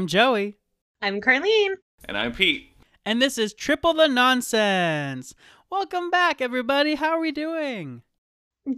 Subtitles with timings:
[0.00, 0.56] I'm Joey.
[1.02, 1.74] I'm Carleen.
[2.06, 2.74] And I'm Pete.
[3.04, 5.34] And this is Triple the Nonsense.
[5.70, 6.94] Welcome back, everybody.
[6.94, 8.00] How are we doing?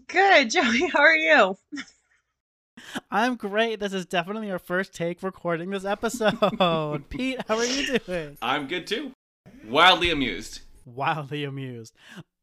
[0.08, 0.88] Good, Joey.
[0.88, 1.56] How are you?
[3.08, 3.78] I'm great.
[3.78, 7.08] This is definitely our first take recording this episode.
[7.08, 8.36] Pete, how are you doing?
[8.42, 9.12] I'm good too.
[9.64, 10.62] Wildly amused.
[10.84, 11.94] Wildly amused.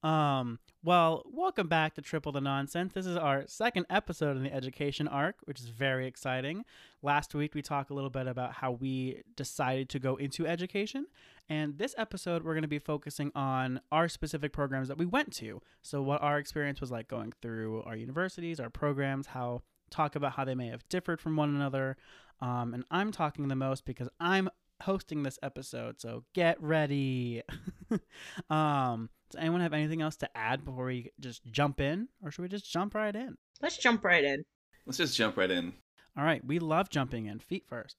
[0.03, 2.93] Um, well, welcome back to Triple the Nonsense.
[2.93, 6.63] This is our second episode in the education arc, which is very exciting.
[7.01, 11.07] Last week, we talked a little bit about how we decided to go into education.
[11.49, 15.33] And this episode, we're going to be focusing on our specific programs that we went
[15.33, 15.61] to.
[15.81, 20.33] So, what our experience was like going through our universities, our programs, how talk about
[20.33, 21.97] how they may have differed from one another.
[22.39, 24.49] Um, and I'm talking the most because I'm
[24.83, 25.99] hosting this episode.
[25.99, 27.43] So, get ready.
[28.49, 32.41] um, does anyone have anything else to add before we just jump in, or should
[32.41, 33.37] we just jump right in?
[33.61, 34.43] Let's jump right in.
[34.85, 35.73] Let's just jump right in.
[36.17, 37.39] All right, we love jumping in.
[37.39, 37.97] Feet first.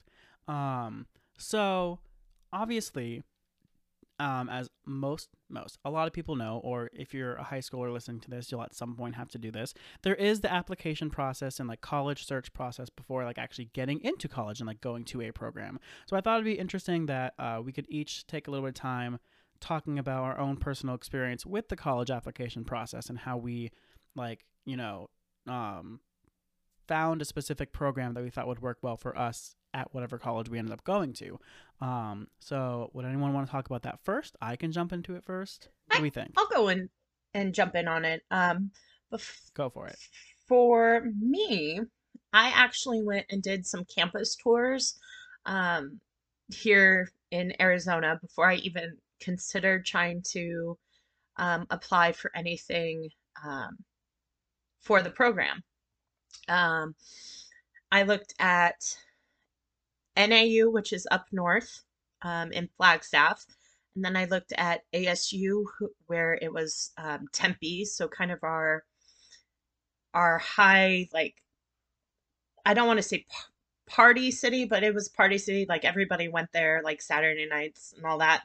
[0.48, 1.06] Um,
[1.38, 2.00] so
[2.52, 3.22] obviously,
[4.18, 7.92] um, as most most a lot of people know, or if you're a high schooler
[7.92, 9.72] listening to this, you'll at some point have to do this.
[10.02, 14.28] There is the application process and like college search process before like actually getting into
[14.28, 15.80] college and like going to a program.
[16.06, 18.76] So I thought it'd be interesting that uh, we could each take a little bit
[18.76, 19.18] of time
[19.60, 23.70] talking about our own personal experience with the college application process and how we
[24.14, 25.08] like you know
[25.46, 26.00] um,
[26.88, 30.48] found a specific program that we thought would work well for us at whatever college
[30.48, 31.38] we ended up going to.
[31.80, 34.36] Um, so would anyone want to talk about that first?
[34.42, 35.68] I can jump into it first.
[35.86, 36.32] What do we think?
[36.36, 36.88] I'll go in
[37.34, 38.22] and jump in on it.
[38.30, 38.72] Um
[39.12, 39.96] bef- go for it.
[40.48, 41.80] for me
[42.32, 44.96] i actually went and did some campus tours
[45.46, 45.98] um
[46.48, 50.78] here in arizona before i even considered trying to
[51.36, 53.08] um, apply for anything
[53.44, 53.78] um,
[54.80, 55.62] for the program.
[56.48, 56.94] Um,
[57.92, 58.96] I looked at
[60.16, 61.82] NAU, which is up north
[62.22, 63.46] um, in Flagstaff,
[63.94, 65.64] and then I looked at ASU,
[66.06, 68.84] where it was um, Tempe, so kind of our
[70.12, 71.36] our high like
[72.66, 73.26] I don't want to say
[73.86, 75.66] party city, but it was party city.
[75.68, 78.44] Like everybody went there, like Saturday nights and all that.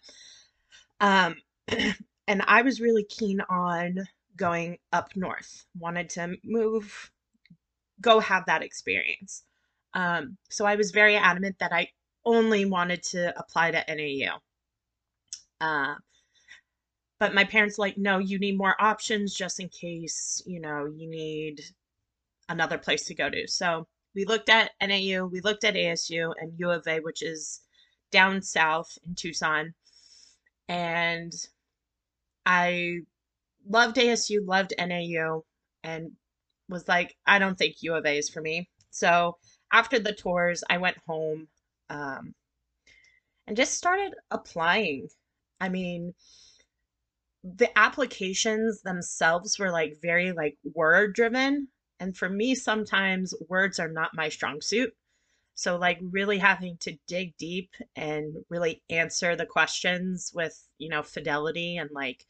[0.99, 1.35] Um,
[2.27, 7.11] and I was really keen on going up north, wanted to move,
[8.01, 9.43] go have that experience.
[9.93, 11.89] Um, so I was very adamant that I
[12.25, 14.39] only wanted to apply to NAU.
[15.61, 15.95] Uh,
[17.19, 21.09] but my parents like, no, you need more options just in case, you know, you
[21.09, 21.61] need
[22.49, 23.47] another place to go to.
[23.47, 27.61] So we looked at NAU, we looked at ASU and U of A, which is
[28.11, 29.73] down south in Tucson
[30.67, 31.31] and
[32.45, 32.99] I
[33.67, 35.43] loved ASU, loved NAU,
[35.83, 36.11] and
[36.69, 38.69] was like, I don't think U of A is for me.
[38.91, 39.37] So
[39.71, 41.47] after the tours, I went home
[41.89, 42.33] um,
[43.47, 45.07] and just started applying.
[45.59, 46.13] I mean,
[47.43, 51.67] the applications themselves were like very like word driven
[51.99, 54.91] and for me sometimes words are not my strong suit
[55.55, 61.01] so, like, really having to dig deep and really answer the questions with, you know,
[61.01, 62.25] fidelity and like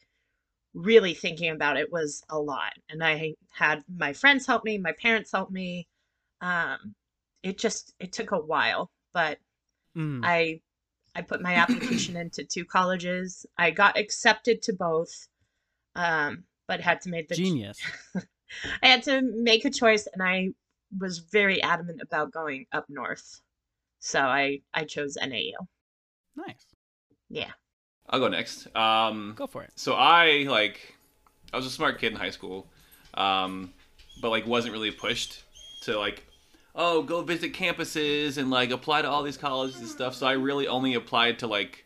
[0.74, 2.72] really thinking about it was a lot.
[2.88, 5.88] And I had my friends help me, my parents help me.
[6.40, 6.94] Um,
[7.42, 9.38] it just it took a while, but
[9.96, 10.20] mm.
[10.22, 10.60] I
[11.16, 13.44] I put my application into two colleges.
[13.58, 15.28] I got accepted to both,
[15.96, 17.78] um, but had to make the genius.
[18.82, 20.50] I had to make a choice, and I
[20.98, 23.40] was very adamant about going up north.
[23.98, 25.66] So I I chose NAU.
[26.36, 26.66] Nice.
[27.28, 27.50] Yeah.
[28.08, 28.68] I'll go next.
[28.76, 29.72] Um, go for it.
[29.74, 30.94] So I like
[31.52, 32.66] I was a smart kid in high school,
[33.14, 33.72] um,
[34.20, 35.42] but like wasn't really pushed
[35.82, 36.26] to like
[36.74, 40.14] oh go visit campuses and like apply to all these colleges and stuff.
[40.14, 41.84] So I really only applied to like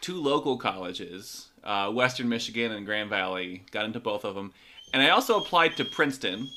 [0.00, 3.64] two local colleges, uh, Western Michigan and Grand Valley.
[3.70, 4.52] Got into both of them,
[4.92, 6.50] and I also applied to Princeton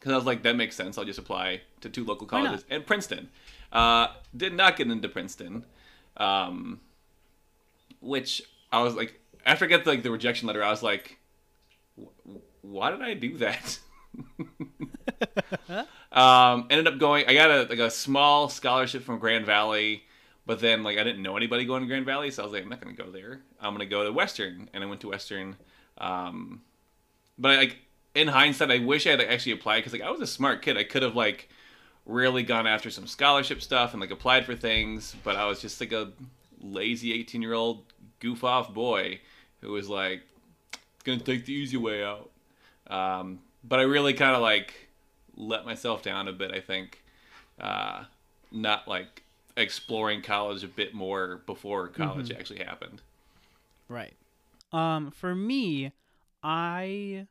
[0.00, 0.96] because I was like, that makes sense.
[0.96, 3.28] I'll just apply to two local colleges and Princeton.
[3.70, 5.66] Uh, did not get into Princeton,
[6.16, 6.80] um,
[8.00, 8.40] which
[8.72, 11.18] I was like, after I get the, like the rejection letter, I was like,
[12.62, 13.78] why did I do that?
[16.12, 17.26] um, ended up going.
[17.28, 20.04] I got a like a small scholarship from Grand Valley,
[20.46, 22.62] but then like I didn't know anybody going to Grand Valley, so I was like,
[22.62, 23.42] I'm not gonna go there.
[23.60, 25.56] I'm gonna go to Western, and I went to Western.
[25.98, 26.62] Um,
[27.38, 27.78] but I, like
[28.14, 30.76] in hindsight, I wish I had actually applied because like I was a smart kid.
[30.76, 31.48] I could have like
[32.06, 35.80] really gone after some scholarship stuff and like applied for things, but I was just
[35.80, 36.10] like a
[36.60, 37.84] lazy 18 year old
[38.18, 39.20] goof off boy
[39.60, 40.22] who was like
[41.04, 42.30] gonna take the easy way out.
[42.88, 44.88] Um, but I really kind of like
[45.36, 46.50] let myself down a bit.
[46.50, 47.02] I think
[47.60, 48.04] uh,
[48.50, 49.22] not like
[49.56, 53.02] exploring college a bit more before college actually happened.
[53.88, 54.14] Right.
[54.72, 55.92] Um, for me,
[56.42, 57.26] I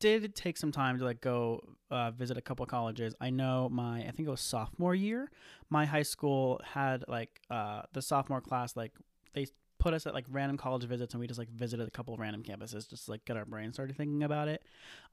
[0.00, 3.14] did take some time to like go uh, visit a couple colleges.
[3.20, 5.30] I know my I think it was sophomore year,
[5.68, 8.92] my high school had like uh, the sophomore class like
[9.34, 9.46] they
[9.78, 12.42] put us at like random college visits and we just like visited a couple random
[12.42, 14.62] campuses just to, like get our brain started thinking about it.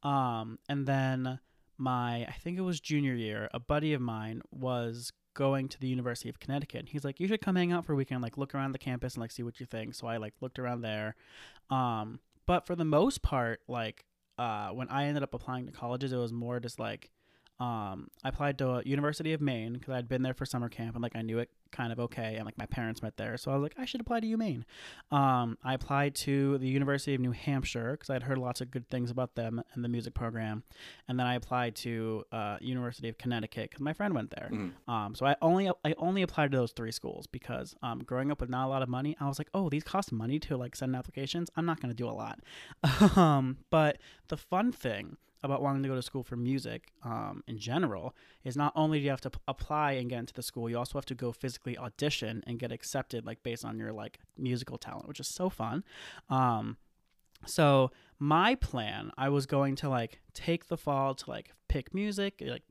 [0.04, 1.40] Um, and then
[1.78, 5.88] my I think it was junior year, a buddy of mine was going to the
[5.88, 6.90] University of Connecticut.
[6.90, 9.14] He's like, you should come hang out for a weekend, like look around the campus
[9.14, 9.94] and like see what you think.
[9.94, 11.16] So I like looked around there.
[11.70, 14.04] Um, but for the most part, like
[14.38, 17.10] uh, when I ended up applying to colleges, it was more just like
[17.60, 21.02] um, I applied to University of Maine because I'd been there for summer camp and
[21.02, 23.56] like I knew it kind of okay and like my parents met there, so I
[23.56, 24.64] was like I should apply to UMaine.
[25.12, 28.88] Um, I applied to the University of New Hampshire because I'd heard lots of good
[28.90, 30.64] things about them and the music program,
[31.08, 34.50] and then I applied to uh, University of Connecticut because my friend went there.
[34.52, 34.74] Mhm.
[34.88, 38.40] Um, so I only I only applied to those three schools because um, growing up
[38.40, 40.76] with not a lot of money, I was like, oh, these cost money to like
[40.76, 41.50] send applications.
[41.56, 42.40] I'm not gonna do a lot.
[43.18, 47.58] um, but the fun thing about wanting to go to school for music um, in
[47.58, 50.70] general is not only do you have to p- apply and get into the school,
[50.70, 54.20] you also have to go physically audition and get accepted like based on your like
[54.38, 55.84] musical talent, which is so fun.
[56.30, 56.78] Um,
[57.46, 62.42] so my plan, I was going to like take the fall to like pick music,
[62.46, 62.64] like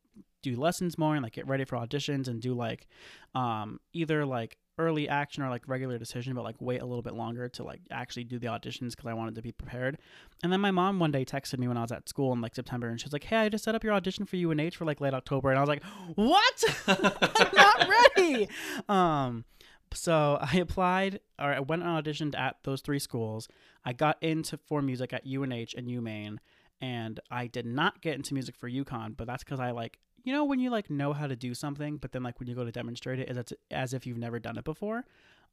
[0.42, 2.86] do lessons more and like get ready for auditions and do like
[3.34, 7.14] um either like early action or like regular decision but like wait a little bit
[7.14, 9.98] longer to like actually do the auditions because i wanted to be prepared.
[10.42, 12.54] And then my mom one day texted me when i was at school in like
[12.54, 14.84] september and she was like hey i just set up your audition for unh for
[14.84, 15.50] like late october.
[15.50, 15.82] And i was like
[16.14, 16.64] what?
[16.86, 18.48] I'm not ready.
[18.88, 19.44] Um
[19.92, 23.48] so i applied or i went and auditioned at those three schools.
[23.84, 26.38] I got into for music at unh and umaine
[26.80, 30.32] and i did not get into music for UConn, but that's because i like you
[30.32, 32.64] know when you like know how to do something but then like when you go
[32.64, 35.04] to demonstrate it it's as if you've never done it before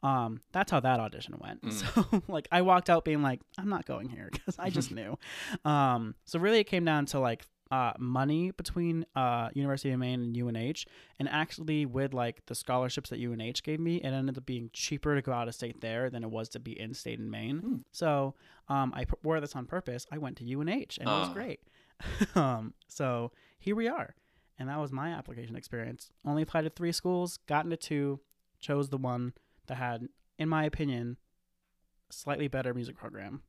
[0.04, 1.72] um that's how that audition went Mm.
[2.12, 5.18] so like i walked out being like i'm not going here because i just knew
[5.64, 10.22] um so really it came down to like uh, money between uh, University of Maine
[10.22, 10.86] and UNH,
[11.18, 15.16] and actually with like the scholarships that UNH gave me, it ended up being cheaper
[15.16, 17.60] to go out of state there than it was to be in state in Maine.
[17.62, 17.76] Hmm.
[17.92, 18.36] So
[18.70, 20.06] um, I p- wore this on purpose.
[20.12, 21.34] I went to UNH, and it was Ah.
[21.34, 21.62] great.
[22.36, 24.14] um, so here we are,
[24.58, 26.12] and that was my application experience.
[26.26, 28.20] Only applied to three schools, got into two,
[28.60, 29.34] chose the one
[29.68, 30.08] that had,
[30.38, 31.18] in my opinion,
[32.10, 33.42] slightly better music program.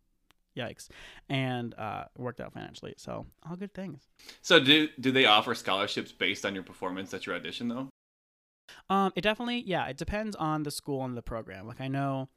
[0.56, 0.88] Yikes,
[1.28, 2.94] and uh, worked out financially.
[2.96, 4.06] So all good things.
[4.40, 7.88] So do do they offer scholarships based on your performance at your audition though?
[8.88, 11.66] Um, it definitely, yeah, it depends on the school and the program.
[11.66, 12.28] Like I know,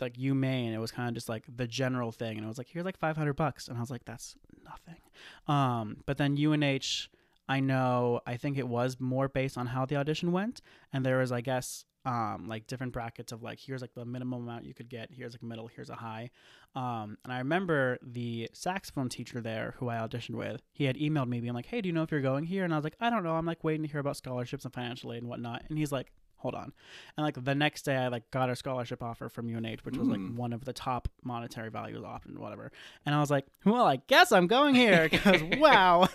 [0.00, 2.68] like UMaine, it was kind of just like the general thing, and it was like
[2.68, 5.00] here's like five hundred bucks, and I was like that's nothing.
[5.46, 7.08] Um, but then UNH,
[7.48, 10.60] I know, I think it was more based on how the audition went,
[10.92, 14.42] and there was, I guess, um, like different brackets of like here's like the minimum
[14.42, 16.30] amount you could get, here's like middle, here's a high.
[16.74, 21.28] Um, and I remember the saxophone teacher there who I auditioned with, he had emailed
[21.28, 22.64] me being like, hey, do you know if you're going here?
[22.64, 23.34] And I was like, I don't know.
[23.34, 25.64] I'm like waiting to hear about scholarships and financial aid and whatnot.
[25.68, 26.12] And he's like,
[26.44, 26.74] hold on.
[27.16, 30.06] And like the next day, I like got a scholarship offer from UNH, which was
[30.06, 30.36] like Mm.
[30.36, 32.70] one of the top monetary values often, whatever.
[33.06, 36.06] And I was like, well, I guess I'm going here because wow.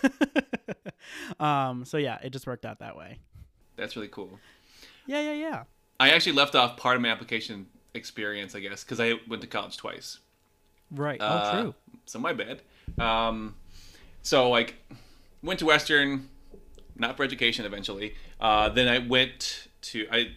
[1.40, 3.18] um, so yeah, it just worked out that way.
[3.74, 4.38] That's really cool.
[5.06, 5.64] Yeah, yeah, yeah.
[5.98, 9.48] I actually left off part of my application experience, I guess, because I went to
[9.48, 10.18] college twice.
[10.92, 11.20] Right.
[11.20, 11.74] Uh, oh, true.
[12.06, 12.62] So my bad.
[12.98, 13.56] Um,
[14.22, 14.76] so like,
[15.42, 16.28] went to Western,
[16.96, 17.64] not for education.
[17.64, 20.32] Eventually, uh, then I went to I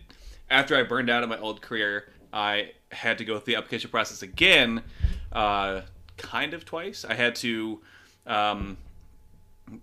[0.49, 3.89] after I burned out of my old career, I had to go through the application
[3.89, 4.83] process again,
[5.31, 5.81] uh,
[6.17, 7.05] kind of twice.
[7.05, 7.81] I had to
[8.27, 8.77] um,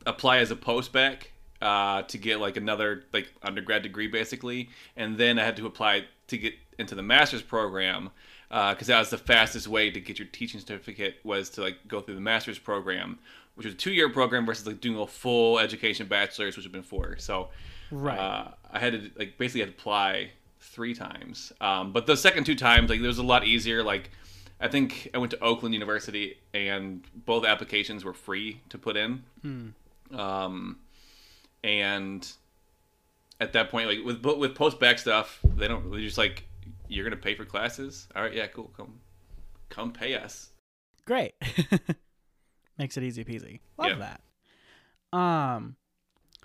[0.07, 1.23] apply as a post-bacc
[1.61, 6.05] uh, to get like another like undergrad degree basically, and then I had to apply
[6.29, 8.11] to get into the master's program
[8.49, 12.00] because that was the fastest way to get your teaching certificate was to like go
[12.00, 13.19] through the master's program,
[13.55, 16.83] which was a two-year program versus like doing a full education bachelor's, which had been
[16.83, 17.17] four.
[17.19, 17.50] So
[17.90, 18.18] Right.
[18.18, 20.30] uh, I had to like basically had to apply
[20.61, 21.52] three times.
[21.61, 23.82] Um, but the second two times, like it was a lot easier.
[23.82, 24.11] Like
[24.61, 29.23] I think I went to Oakland University, and both applications were free to put in.
[29.42, 29.68] Hmm.
[30.18, 30.78] Um,
[31.64, 32.30] and
[33.40, 36.44] at that point, like with with post-bacc stuff, they don't really just like
[36.88, 38.06] you're gonna pay for classes.
[38.14, 39.00] All right, yeah, cool, come
[39.68, 40.50] come pay us.
[41.06, 41.35] Great.
[42.78, 43.61] Makes it easy peasy.
[43.78, 44.16] Love Yeah.
[45.12, 45.16] that.
[45.18, 45.76] Um,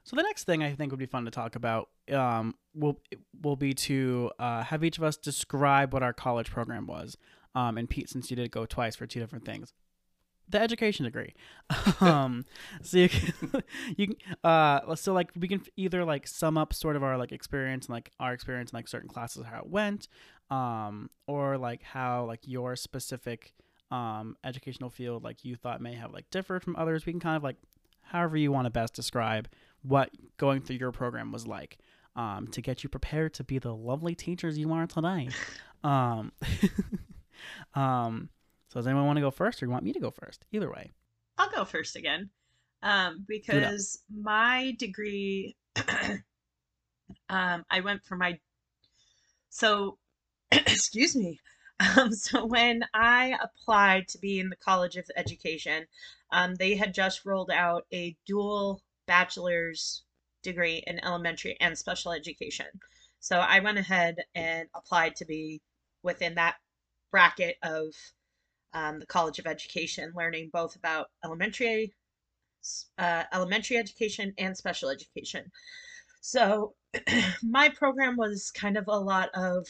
[0.05, 3.01] so the next thing I think would be fun to talk about um, will
[3.41, 7.17] will be to uh, have each of us describe what our college program was.
[7.55, 9.73] Um, and Pete, since you did go twice for two different things,
[10.47, 11.33] the education degree.
[12.01, 12.45] um,
[12.83, 13.33] so you can,
[13.97, 17.31] you can, uh, so like we can either like sum up sort of our like
[17.31, 20.07] experience and like our experience in like certain classes, how it went,
[20.51, 23.53] um, or like how like your specific
[23.91, 27.07] um educational field like you thought may have like differed from others.
[27.07, 27.57] We can kind of like
[28.03, 29.47] however you want to best describe
[29.87, 31.77] what going through your program was like.
[32.17, 35.27] Um, to get you prepared to be the lovely teachers you are today.
[35.83, 36.31] um,
[37.73, 38.29] um,
[38.69, 40.45] so does anyone want to go first, or you want me to go first?
[40.51, 40.91] Either way.
[41.37, 42.29] I'll go first again,
[42.81, 45.55] um, because my degree,
[47.29, 48.39] um, I went for my.
[49.49, 49.97] So,
[50.51, 51.39] excuse me.
[51.97, 55.87] Um, so when I applied to be in the College of Education,
[56.31, 60.03] um, they had just rolled out a dual bachelor's
[60.43, 62.67] degree in elementary and special education.
[63.19, 65.61] So I went ahead and applied to be
[66.03, 66.55] within that
[67.11, 67.87] bracket of
[68.73, 71.93] um, the College of Education, learning both about elementary,
[72.97, 75.51] uh, elementary education and special education.
[76.21, 76.73] So
[77.43, 79.67] my program was kind of a lot of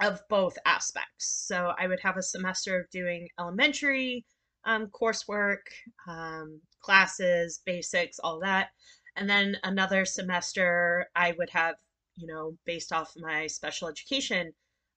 [0.00, 1.44] of both aspects.
[1.46, 4.24] So I would have a semester of doing elementary
[4.64, 5.62] um, coursework,
[6.08, 8.70] um, classes, basics, all that,
[9.16, 11.76] and then another semester I would have,
[12.16, 14.52] you know, based off my special education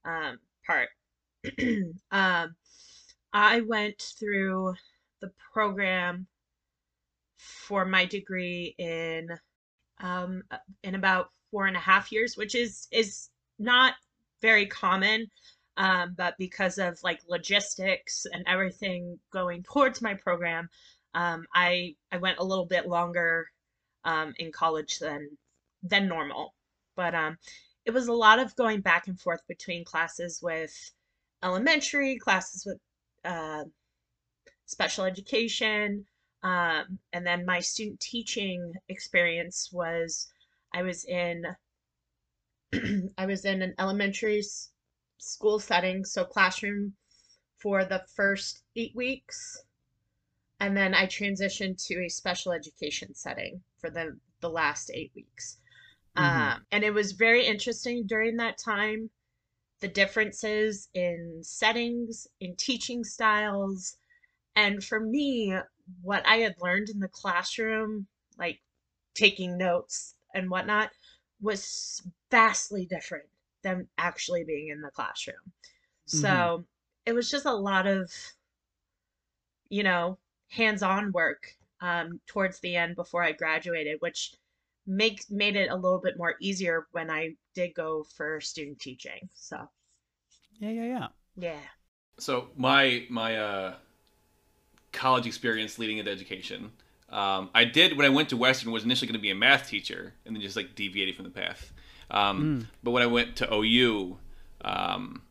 [0.05, 0.89] um, part.
[2.11, 2.55] um,
[3.33, 4.73] I went through
[5.21, 6.27] the program
[7.37, 9.29] for my degree in
[10.01, 10.43] um,
[10.83, 13.29] in about four and a half years, which is is
[13.59, 13.95] not
[14.41, 15.27] very common.
[15.77, 20.69] Um, but because of like logistics and everything going towards my program,
[21.13, 23.47] um, I I went a little bit longer
[24.05, 25.37] um, in college than
[25.83, 26.53] than normal.
[26.95, 27.37] But um,
[27.85, 30.91] it was a lot of going back and forth between classes with
[31.43, 32.79] elementary, classes with
[33.23, 33.65] uh,
[34.65, 36.05] special education.
[36.43, 40.27] Um, and then my student teaching experience was
[40.73, 41.45] I was in
[43.17, 44.43] I was in an elementary
[45.17, 46.93] school setting, so classroom
[47.57, 49.63] for the first eight weeks,
[50.59, 55.57] and then I transitioned to a special education setting for the the last eight weeks.
[56.17, 56.41] Mm-hmm.
[56.41, 59.09] Um, and it was very interesting during that time
[59.81, 63.97] the differences in settings, in teaching styles.
[64.55, 65.53] And for me,
[66.01, 68.07] what I had learned in the classroom,
[68.37, 68.61] like
[69.13, 70.91] taking notes and whatnot,
[71.41, 73.25] was vastly different
[73.65, 75.35] than actually being in the classroom.
[76.07, 76.19] Mm-hmm.
[76.19, 76.65] So
[77.05, 78.11] it was just a lot of,
[79.69, 80.19] you know,
[80.49, 81.47] hands on work
[81.81, 84.35] um, towards the end before I graduated, which
[84.87, 89.27] makes made it a little bit more easier when I did go for student teaching.
[89.33, 89.67] So
[90.59, 91.59] yeah, yeah, yeah, yeah.
[92.19, 93.73] So my my uh,
[94.93, 96.71] college experience leading into education,
[97.09, 99.67] um, I did when I went to Western was initially going to be a math
[99.67, 101.73] teacher and then just like deviated from the path.
[102.11, 102.67] Um, mm.
[102.83, 104.17] But when I went to OU,
[104.63, 105.21] um,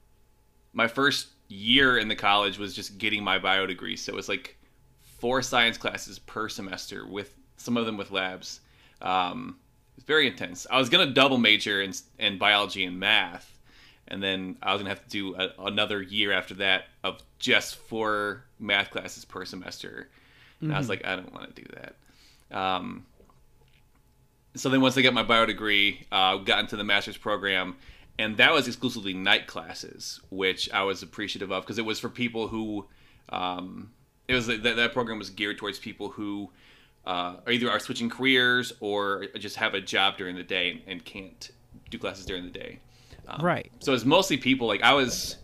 [0.72, 3.96] my first year in the college was just getting my bio degree.
[3.96, 4.56] So it was like
[5.02, 8.60] four science classes per semester with some of them with labs.
[9.00, 9.56] Um,
[9.92, 10.66] it was very intense.
[10.70, 13.58] I was gonna double major in, in biology and math,
[14.08, 17.76] and then I was gonna have to do a, another year after that of just
[17.76, 20.08] four math classes per semester.
[20.60, 20.76] And mm-hmm.
[20.76, 20.90] I was mm-hmm.
[20.90, 22.56] like, I don't want to do that.
[22.56, 23.06] Um,
[24.56, 27.76] so then once I got my bio degree, uh, got into the master's program,
[28.18, 32.08] and that was exclusively night classes, which I was appreciative of because it was for
[32.08, 32.86] people who,
[33.30, 33.90] um,
[34.28, 36.50] it was that that program was geared towards people who
[37.06, 41.04] uh, either are switching careers or just have a job during the day and, and
[41.04, 41.50] can't
[41.90, 42.78] do classes during the day.
[43.26, 43.70] Um, right.
[43.80, 45.36] So it's mostly people like I was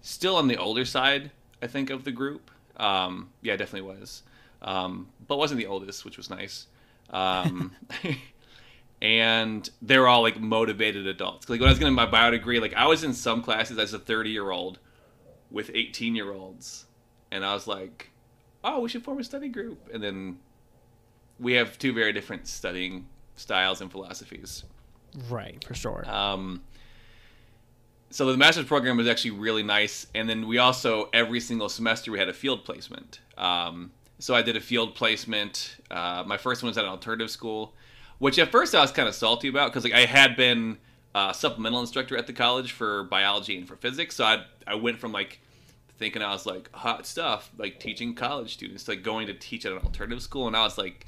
[0.00, 1.30] still on the older side,
[1.62, 2.50] I think, of the group.
[2.76, 4.22] Um, yeah, definitely was,
[4.62, 6.66] um, but wasn't the oldest, which was nice.
[7.10, 7.74] Um,
[9.02, 11.48] and they're all like motivated adults.
[11.48, 13.92] Like when I was getting my bio degree, like I was in some classes as
[13.94, 14.78] a 30 year old
[15.50, 16.86] with 18 year olds,
[17.30, 18.10] and I was like,
[18.64, 20.38] oh, we should form a study group, and then
[21.38, 24.64] we have two very different studying styles and philosophies.
[25.28, 26.04] Right, for sure.
[26.08, 26.62] Um,
[28.10, 32.10] so the master's program was actually really nice, and then we also every single semester
[32.10, 33.20] we had a field placement.
[33.36, 35.76] Um, so I did a field placement.
[35.90, 37.74] Uh, my first one was at an alternative school,
[38.18, 40.78] which at first I was kind of salty about because like I had been
[41.14, 44.98] a supplemental instructor at the college for biology and for physics, so I I went
[44.98, 45.40] from like
[45.98, 49.72] thinking I was like hot stuff, like teaching college students, like going to teach at
[49.72, 51.06] an alternative school, and I was like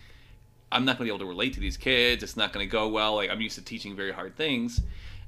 [0.70, 2.22] I'm not going to be able to relate to these kids.
[2.22, 3.14] It's not going to go well.
[3.16, 4.80] Like I'm used to teaching very hard things.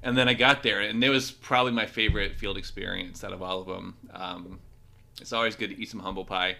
[0.02, 3.42] And then I got there, and it was probably my favorite field experience out of
[3.42, 3.96] all of them.
[4.14, 4.58] Um,
[5.20, 6.56] It's always good to eat some humble pie.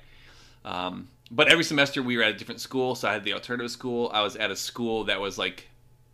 [0.65, 2.95] Um, but every semester we were at a different school.
[2.95, 4.11] So I had the alternative school.
[4.13, 5.69] I was at a school that was like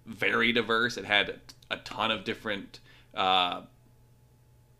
[0.04, 0.96] very diverse.
[0.96, 2.80] It had a ton of different
[3.14, 3.62] uh,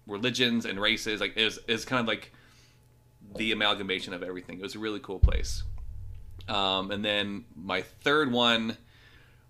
[0.07, 1.21] religions and races.
[1.21, 2.33] Like it was, it was kind of like
[3.37, 4.59] the amalgamation of everything.
[4.59, 5.63] It was a really cool place.
[6.49, 8.77] Um, and then my third one,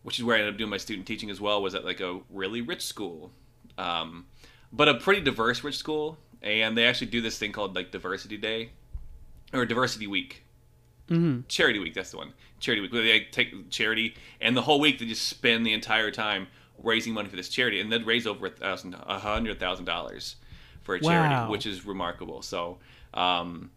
[0.02, 2.00] which is where I ended up doing my student teaching as well, was at like
[2.00, 3.32] a really rich school,
[3.76, 4.26] um,
[4.73, 6.16] but a pretty diverse rich school.
[6.42, 8.70] And they actually do this thing called like Diversity Day
[9.56, 10.42] or Diversity Week.
[11.08, 11.42] Mm-hmm.
[11.48, 12.32] Charity Week, that's the one.
[12.58, 12.92] Charity Week.
[12.92, 16.48] Where they take charity, and the whole week they just spend the entire time
[16.82, 20.36] raising money for this charity, and they'd raise over a thousand, a hundred thousand dollars
[20.82, 21.50] for a charity, Wow.
[21.50, 22.42] which is remarkable.
[22.42, 22.78] So,
[23.14, 23.70] um,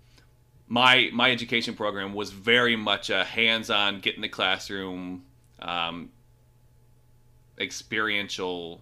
[0.67, 5.23] my my education program was very much a hands-on, get in the classroom,
[5.61, 6.09] um,
[7.59, 8.81] experiential,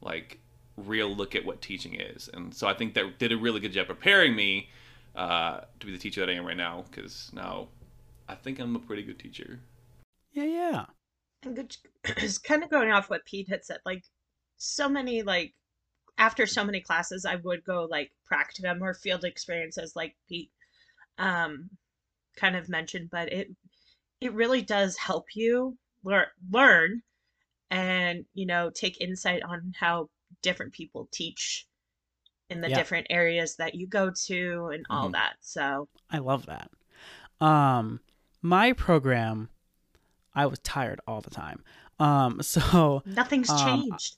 [0.00, 0.38] like
[0.76, 3.72] real look at what teaching is, and so I think that did a really good
[3.72, 4.68] job preparing me
[5.14, 6.84] uh, to be the teacher that I am right now.
[6.90, 7.68] Because now,
[8.28, 9.60] I think I'm a pretty good teacher.
[10.32, 10.84] Yeah, yeah.
[11.42, 13.78] And good, it's kind of going off what Pete had said.
[13.84, 14.04] Like
[14.56, 15.54] so many like
[16.18, 20.50] after so many classes, I would go like practicum or field experiences, like Pete
[21.18, 21.70] um
[22.36, 23.10] kind of mentioned.
[23.10, 23.48] But it
[24.20, 27.02] it really does help you learn learn
[27.70, 30.08] and you know take insight on how
[30.42, 31.66] different people teach
[32.50, 32.76] in the Yeah.
[32.76, 35.12] different areas that you go to and all Mhm.
[35.12, 35.34] that.
[35.40, 36.70] So I love that.
[37.40, 38.00] Um,
[38.42, 39.48] my program,
[40.34, 41.64] I was tired all the time.
[41.98, 44.16] Um, so nothing's Um, changed.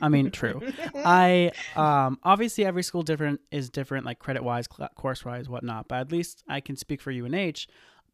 [0.00, 0.60] I mean, true.
[1.04, 5.88] I um obviously every school different is different, like credit wise, cl- course wise, whatnot.
[5.88, 7.66] But at least I can speak for UNH.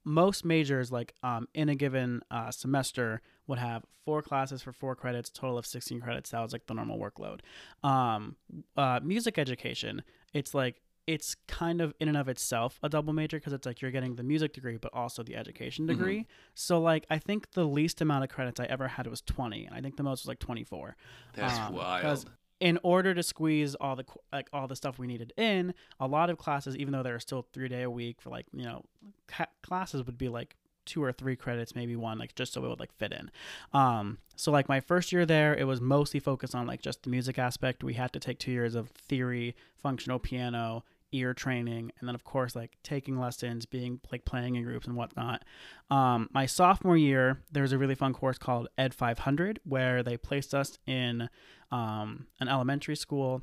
[0.05, 4.95] Most majors, like um in a given uh, semester, would have four classes for four
[4.95, 6.31] credits, total of sixteen credits.
[6.31, 7.41] That was like the normal workload.
[7.83, 8.37] Um,
[8.77, 13.37] uh, music education, it's like it's kind of in and of itself a double major
[13.37, 16.27] because it's like you're getting the music degree but also the education degree.
[16.55, 19.75] So like I think the least amount of credits I ever had was twenty, and
[19.75, 20.97] I think the most was like twenty four
[21.35, 22.31] That's Um, wild.
[22.61, 26.31] in order to squeeze all the like all the stuff we needed in a lot
[26.31, 28.85] of classes even though they were still three day a week for like you know
[29.27, 32.69] ca- classes would be like two or three credits maybe one like just so it
[32.69, 33.31] would like fit in.
[33.73, 37.11] Um so like my first year there it was mostly focused on like just the
[37.11, 37.85] music aspect.
[37.85, 42.25] We had to take two years of theory functional piano ear training and then of
[42.25, 45.45] course like taking lessons being like playing in groups and whatnot.
[45.91, 50.17] Um, my sophomore year there was a really fun course called ed 500 where they
[50.17, 51.29] placed us in
[51.71, 53.43] um, an elementary school.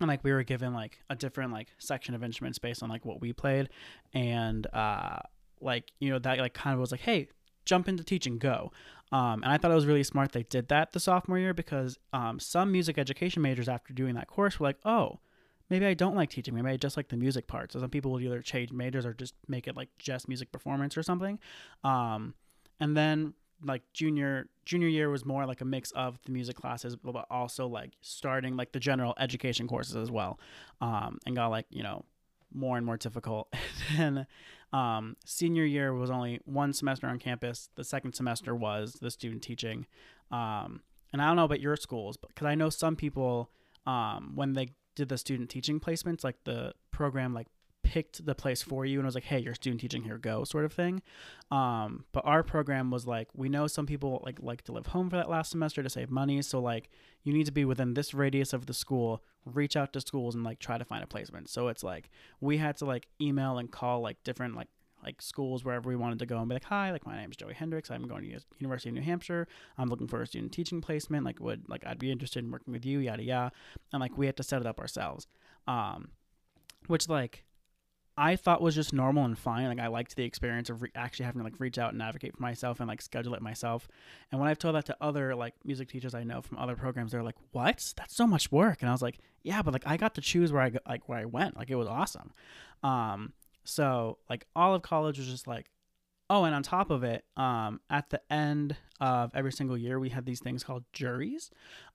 [0.00, 3.04] And like we were given like a different like section of instruments based on like
[3.04, 3.68] what we played.
[4.12, 5.20] And uh
[5.60, 7.28] like you know that like kind of was like hey
[7.64, 8.72] jump into teaching go.
[9.10, 11.98] Um, and i thought it was really smart they did that the sophomore year because
[12.12, 15.18] um, some music education majors after doing that course were like oh
[15.70, 16.54] maybe i don't like teaching.
[16.54, 17.72] Maybe i just like the music part.
[17.72, 20.96] So some people would either change majors or just make it like just music performance
[20.96, 21.38] or something.
[21.84, 22.34] Um,
[22.80, 26.94] and then like junior junior year was more like a mix of the music classes
[26.96, 30.38] but also like starting like the general education courses as well
[30.80, 32.04] um, and got like you know
[32.52, 33.52] more and more difficult
[33.98, 34.26] and then
[34.72, 37.70] um, senior year was only one semester on campus.
[37.74, 39.86] The second semester was the student teaching.
[40.30, 43.50] Um, and i don't know about your schools but because i know some people
[43.86, 47.46] um, when they did the student teaching placements like the program like
[47.88, 50.44] picked the place for you and I was like hey you're student teaching here go
[50.44, 51.00] sort of thing.
[51.50, 55.08] Um, but our program was like we know some people like like to live home
[55.08, 56.42] for that last semester to save money.
[56.42, 56.90] So like
[57.24, 60.44] you need to be within this radius of the school reach out to schools and
[60.44, 61.48] like try to find a placement.
[61.48, 62.10] So it's like
[62.42, 64.68] we had to like email and call like different like
[65.02, 67.54] like schools wherever we wanted to go and be like hi like my name's joey
[67.54, 67.90] hendricks.
[67.90, 69.48] I'm going to U- university of new hampshire.
[69.78, 71.24] I'm looking for a student teaching placement.
[71.24, 73.52] Like would like i'd be interested in working with you yada yada.
[73.94, 75.26] And like we had to set it up ourselves.
[75.66, 76.10] Um
[76.86, 77.44] which like
[78.18, 79.68] I thought was just normal and fine.
[79.68, 82.36] Like I liked the experience of re- actually having to like reach out and advocate
[82.36, 83.88] for myself and like schedule it myself.
[84.30, 87.12] And when I've told that to other like music teachers I know from other programs,
[87.12, 87.94] they're like, "What?
[87.96, 90.52] That's so much work." And I was like, "Yeah, but like I got to choose
[90.52, 91.56] where I go- like where I went.
[91.56, 92.32] Like it was awesome."
[92.82, 93.32] Um,
[93.64, 95.70] so like all of college was just like,
[96.30, 100.10] oh, and on top of it, um, at the end of every single year, we
[100.10, 101.50] had these things called juries,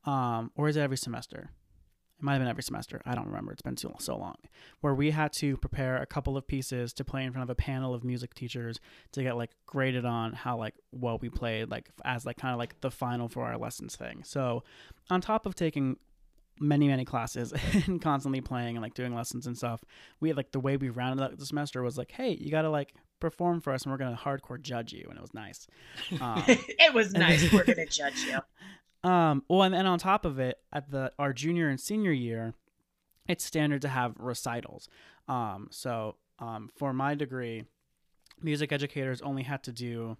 [0.05, 1.51] um, or is it every semester?
[2.23, 3.01] It might have been every semester.
[3.05, 3.51] I don't remember.
[3.51, 4.37] It's been so, so long.
[4.79, 7.55] Where we had to prepare a couple of pieces to play in front of a
[7.55, 8.79] panel of music teachers
[9.11, 12.59] to get like graded on how like well we played, like as like kind of
[12.59, 14.23] like the final for our lessons thing.
[14.23, 14.63] So,
[15.09, 15.97] on top of taking
[16.61, 17.53] many many classes
[17.87, 19.83] and constantly playing and like doing lessons and stuff,
[20.21, 22.69] we had like the way we rounded out the semester was like, hey, you gotta
[22.69, 25.67] like perform for us and we're gonna hardcore judge you, and it was nice.
[26.21, 27.51] Um, it was nice.
[27.51, 28.39] We're gonna judge you.
[29.03, 32.53] um, well, and then on top of it, at the our junior and senior year,
[33.27, 34.89] it's standard to have recitals.
[35.27, 37.65] Um, so um, for my degree,
[38.41, 40.17] music educators only had to do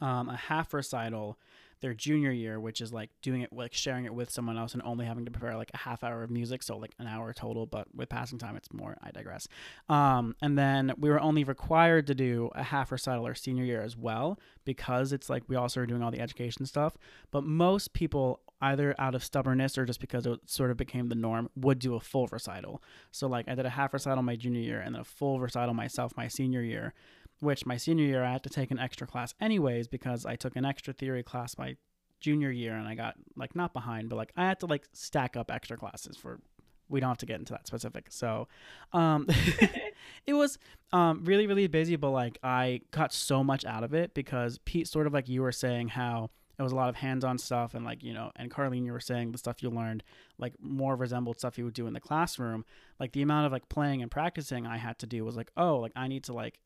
[0.00, 1.38] um, a half recital
[1.82, 4.82] their junior year, which is like doing it like sharing it with someone else and
[4.84, 7.66] only having to prepare like a half hour of music, so like an hour total.
[7.66, 8.96] But with passing time, it's more.
[9.02, 9.46] I digress.
[9.88, 13.82] Um, and then we were only required to do a half recital our senior year
[13.82, 16.96] as well because it's like we also are doing all the education stuff.
[17.30, 21.16] But most people either out of stubbornness or just because it sort of became the
[21.16, 22.80] norm, would do a full recital.
[23.10, 25.74] So like I did a half recital my junior year and then a full recital
[25.74, 26.94] myself my senior year
[27.42, 30.54] which my senior year I had to take an extra class anyways because I took
[30.54, 31.76] an extra theory class my
[32.20, 35.36] junior year and I got like not behind, but like I had to like stack
[35.36, 36.40] up extra classes for
[36.88, 38.06] we don't have to get into that specific.
[38.10, 38.46] So
[38.92, 39.26] um
[40.26, 40.56] it was
[40.92, 44.86] um really, really busy, but like I got so much out of it because Pete
[44.86, 47.84] sort of like you were saying how it was a lot of hands-on stuff and
[47.84, 50.04] like you know and carleen you were saying the stuff you learned
[50.38, 52.64] like more resembled stuff you would do in the classroom
[53.00, 55.78] like the amount of like playing and practicing i had to do was like oh
[55.78, 56.60] like i need to like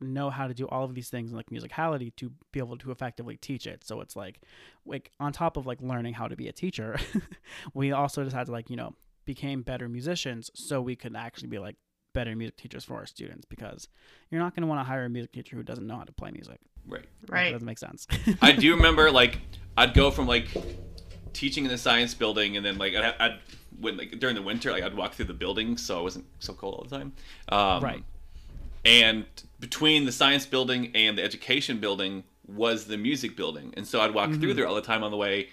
[0.00, 2.90] know how to do all of these things in like musicality to be able to
[2.90, 3.84] effectively teach it.
[3.84, 4.40] So it's like
[4.86, 6.98] like on top of like learning how to be a teacher,
[7.74, 11.48] we also just had to like, you know, became better musicians so we could actually
[11.48, 11.76] be like
[12.12, 13.88] better music teachers for our students because
[14.30, 16.12] you're not going to want to hire a music teacher who doesn't know how to
[16.12, 16.58] play music.
[16.86, 17.04] Right.
[17.28, 17.44] Right.
[17.44, 18.06] That doesn't make sense.
[18.42, 19.38] I do remember like
[19.76, 20.48] I'd go from like
[21.32, 23.38] teaching in the science building and then like I'd, I'd
[23.78, 26.52] when like during the winter like I'd walk through the building so it wasn't so
[26.52, 27.12] cold all the time.
[27.48, 28.04] Um, right.
[28.84, 29.26] And
[29.58, 34.12] between the science building and the education building was the music building, and so I'd
[34.14, 34.40] walk Mm-hmm.
[34.40, 35.48] through there all the time on the way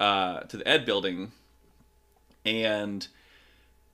[0.00, 1.32] uh, to the ed building,
[2.44, 3.06] and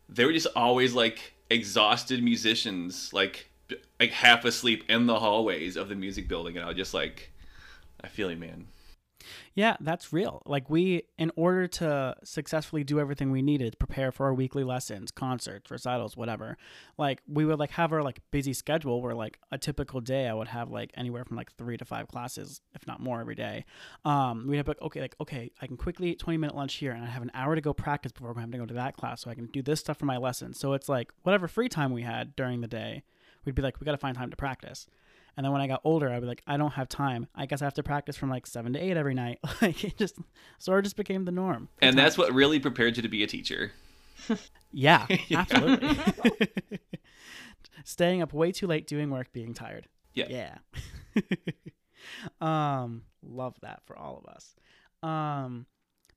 [0.09, 3.51] they were just always like exhausted musicians, like
[3.99, 7.33] like half asleep in the hallways of the music building, and I was just like,
[8.03, 8.69] I feel you, man.
[9.55, 10.43] Yeah, that's real.
[10.47, 15.11] Like we, in order to successfully do everything we needed, prepare for our weekly lessons,
[15.11, 16.57] concerts, recitals, whatever.
[16.99, 20.35] Like we would like have our like busy schedule where like a typical day I
[20.35, 23.65] would have like anywhere from like three to five classes, if not more, every day.
[24.05, 26.93] Um, we'd have like okay, like okay, I can quickly eat twenty minute lunch here,
[26.93, 28.97] and I have an hour to go practice before I'm having to go to that
[28.97, 30.59] class, so I can do this stuff for my lessons.
[30.59, 33.03] So it's like whatever free time we had during the day,
[33.45, 34.87] we'd be like, we got to find time to practice.
[35.37, 37.27] And then when I got older, I'd be like, I don't have time.
[37.35, 39.39] I guess I have to practice from like seven to eight every night.
[39.63, 40.19] Like it just
[40.59, 41.69] sort of just became the norm.
[41.81, 43.73] And that's what really prepared you to be a teacher.
[44.73, 45.99] yeah, absolutely.
[47.85, 49.89] Staying up way too late doing work, being tired.
[50.15, 50.57] Yeah.
[51.15, 51.23] Yeah.
[52.41, 54.55] um, love that for all of us.
[55.03, 55.67] Um,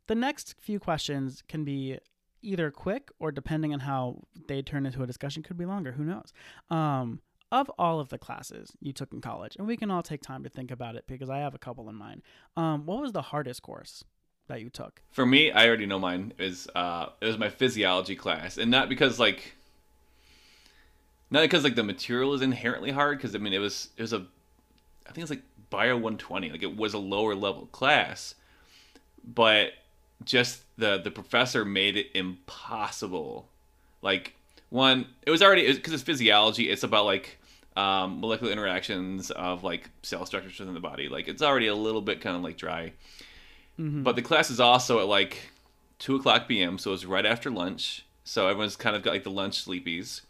[0.07, 1.97] the next few questions can be
[2.41, 6.03] either quick or depending on how they turn into a discussion could be longer who
[6.03, 6.31] knows
[6.69, 7.19] um,
[7.51, 10.43] of all of the classes you took in college and we can all take time
[10.43, 12.21] to think about it because i have a couple in mind
[12.57, 14.03] um, what was the hardest course
[14.49, 18.15] that you took For me, I already know mine is uh it was my physiology
[18.15, 19.53] class, and not because like
[21.31, 24.11] not because like the material is inherently hard, because I mean it was it was
[24.11, 24.25] a
[25.07, 28.35] I think it's like Bio 120, like it was a lower level class,
[29.23, 29.73] but
[30.23, 33.47] just the the professor made it impossible.
[34.01, 34.33] Like
[34.69, 36.69] one, it was already because it's physiology.
[36.69, 37.37] It's about like
[37.75, 41.09] um, molecular interactions of like cell structures within the body.
[41.09, 42.93] Like it's already a little bit kind of like dry.
[44.03, 45.37] But the class is also at like
[45.99, 48.05] two o'clock p.m., so it was right after lunch.
[48.25, 50.21] So everyone's kind of got like the lunch sleepies.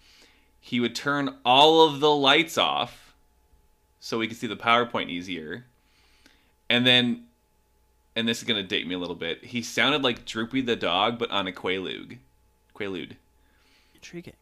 [0.61, 3.13] He would turn all of the lights off
[3.99, 5.65] so we could see the PowerPoint easier.
[6.69, 7.25] And then,
[8.15, 9.43] and this is gonna date me a little bit.
[9.43, 12.19] He sounded like Droopy the dog, but on a Quaalude.
[12.75, 13.13] Quaalude,
[13.99, 14.35] intriguing.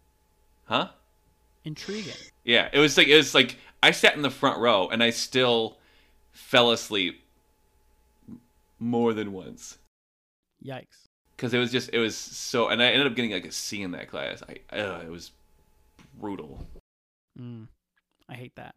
[0.66, 0.90] Huh?
[1.64, 2.14] intriguing.
[2.44, 5.10] Yeah, it was like it was like I sat in the front row and I
[5.10, 5.78] still
[6.32, 7.24] fell asleep
[8.80, 9.78] more than once.
[10.64, 11.08] yikes.
[11.36, 13.82] Because it was just it was so and i ended up getting like a c
[13.82, 14.42] in that class.
[14.44, 15.32] I uh, it was
[16.20, 16.66] brutal.
[17.40, 17.68] Mm,
[18.30, 18.76] i hate that.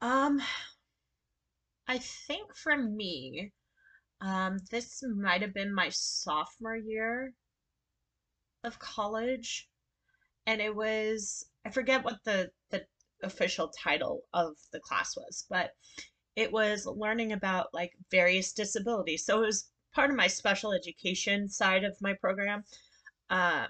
[0.00, 0.42] Um,
[1.86, 3.52] I think for me,
[4.20, 7.32] um, this might have been my sophomore year
[8.64, 9.68] of college,
[10.46, 12.86] and it was I forget what the the
[13.22, 15.72] official title of the class was, but
[16.36, 19.24] it was learning about like various disabilities.
[19.24, 22.64] So it was part of my special education side of my program.
[23.30, 23.68] Um,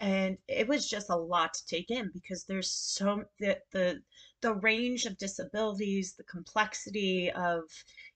[0.00, 4.00] and it was just a lot to take in because there's so the the
[4.40, 7.62] the range of disabilities, the complexity of,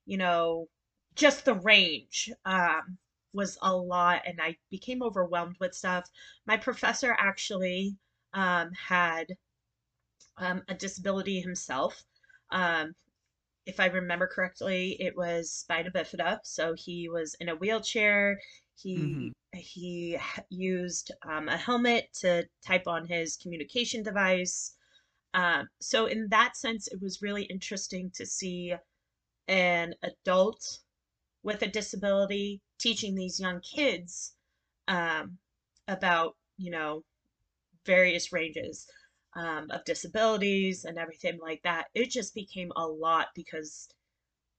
[0.07, 0.69] you know,
[1.17, 2.99] just the range um,
[3.33, 6.11] was a lot, and I became overwhelmed with stuff.
[6.47, 7.97] My professor actually
[8.35, 9.29] um, had
[10.37, 12.05] um, a disability himself.
[12.51, 12.93] Um,
[13.67, 18.41] if I remember correctly, it was spina bifida, so he was in a wheelchair.
[18.77, 19.33] He Mhm.
[19.55, 20.19] he
[20.51, 24.77] used um, a helmet to type on his communication device.
[25.35, 28.75] Um, so in that sense, it was really interesting to see
[29.49, 30.81] an adult
[31.43, 34.35] with a disability teaching these young kids
[34.89, 35.39] um,
[35.87, 37.05] about you know
[37.87, 38.87] various ranges
[39.35, 41.87] um, of disabilities and everything like that.
[41.95, 43.89] It just became a lot because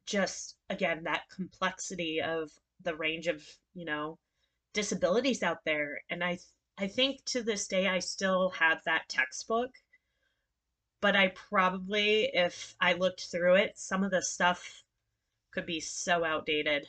[0.05, 2.49] just again that complexity of
[2.83, 4.17] the range of you know
[4.73, 6.37] disabilities out there and i
[6.77, 9.69] i think to this day i still have that textbook
[10.99, 14.83] but i probably if i looked through it some of the stuff
[15.51, 16.85] could be so outdated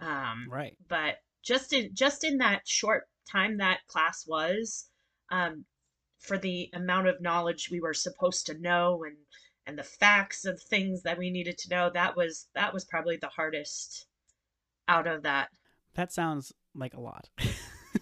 [0.00, 0.76] um Right.
[0.88, 4.88] but just in just in that short time that class was
[5.30, 5.64] um
[6.18, 9.16] for the amount of knowledge we were supposed to know and
[9.66, 13.16] and the facts of things that we needed to know that was that was probably
[13.16, 14.06] the hardest
[14.88, 15.48] out of that
[15.94, 17.28] That sounds like a lot.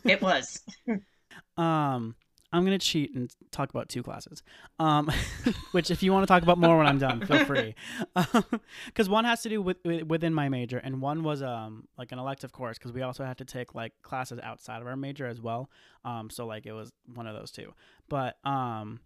[0.07, 0.63] it was
[1.57, 2.15] Um,
[2.53, 4.43] I'm gonna cheat and talk about two classes.
[4.79, 5.11] Um,
[5.73, 7.75] which if you want to talk about more when I'm done, feel free.
[8.87, 12.13] Because one has to do with, with within my major, and one was um like
[12.13, 15.27] an elective course because we also had to take like classes outside of our major
[15.27, 15.71] as well.
[16.05, 17.75] Um, so like it was one of those two.
[18.09, 19.01] But um,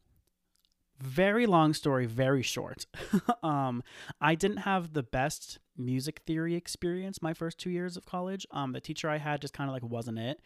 [1.01, 2.87] very long story, very short.
[3.43, 3.83] um,
[4.21, 8.47] I didn't have the best music theory experience my first two years of college.
[8.51, 10.41] Um, the teacher I had just kind of like wasn't it.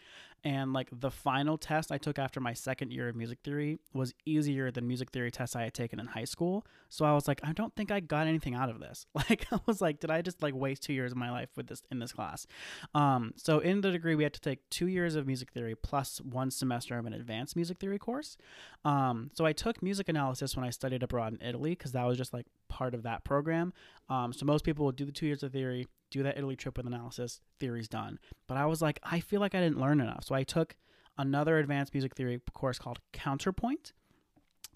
[0.44, 4.14] And like the final test I took after my second year of music theory was
[4.24, 6.64] easier than music theory tests I had taken in high school.
[6.88, 9.06] So I was like, I don't think I got anything out of this.
[9.28, 11.66] Like I was like, did I just like waste two years of my life with
[11.66, 12.46] this in this class?
[12.94, 16.20] Um, so in the degree we had to take two years of music theory plus
[16.20, 18.36] one semester of an advanced music theory course.
[18.84, 22.16] Um, so I took music analysis when I studied abroad in Italy because that was
[22.16, 23.72] just like part of that program.
[24.08, 26.76] Um, so most people will do the two years of theory, do that Italy trip
[26.76, 28.18] with analysis, theory's done.
[28.46, 30.24] But I was like, I feel like I didn't learn enough.
[30.24, 30.76] So I took
[31.18, 33.92] another advanced music theory course called Counterpoint.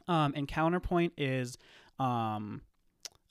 [0.08, 1.56] Um, and Counterpoint is
[1.98, 2.62] um,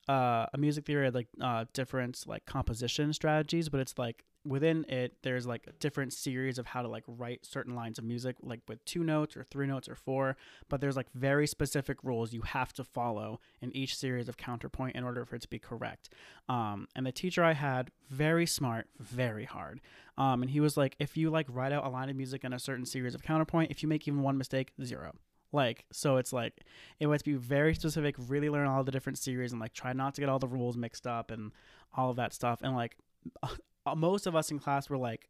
[0.09, 5.13] uh, a music theory like uh, different like composition strategies, but it's like within it
[5.21, 8.61] there's like a different series of how to like write certain lines of music like
[8.69, 10.37] with two notes or three notes or four
[10.69, 14.95] but there's like very specific rules you have to follow in each series of counterpoint
[14.95, 16.09] in order for it to be correct.
[16.47, 19.81] Um, and the teacher i had very smart very hard.
[20.17, 22.53] Um, and he was like if you like write out a line of music in
[22.53, 25.13] a certain series of counterpoint if you make even one mistake zero
[25.51, 26.53] like so it's like
[26.99, 29.93] it was to be very specific really learn all the different series and like try
[29.93, 31.51] not to get all the rules mixed up and
[31.95, 32.59] all of that stuff.
[32.61, 32.95] And like
[33.95, 35.29] most of us in class were like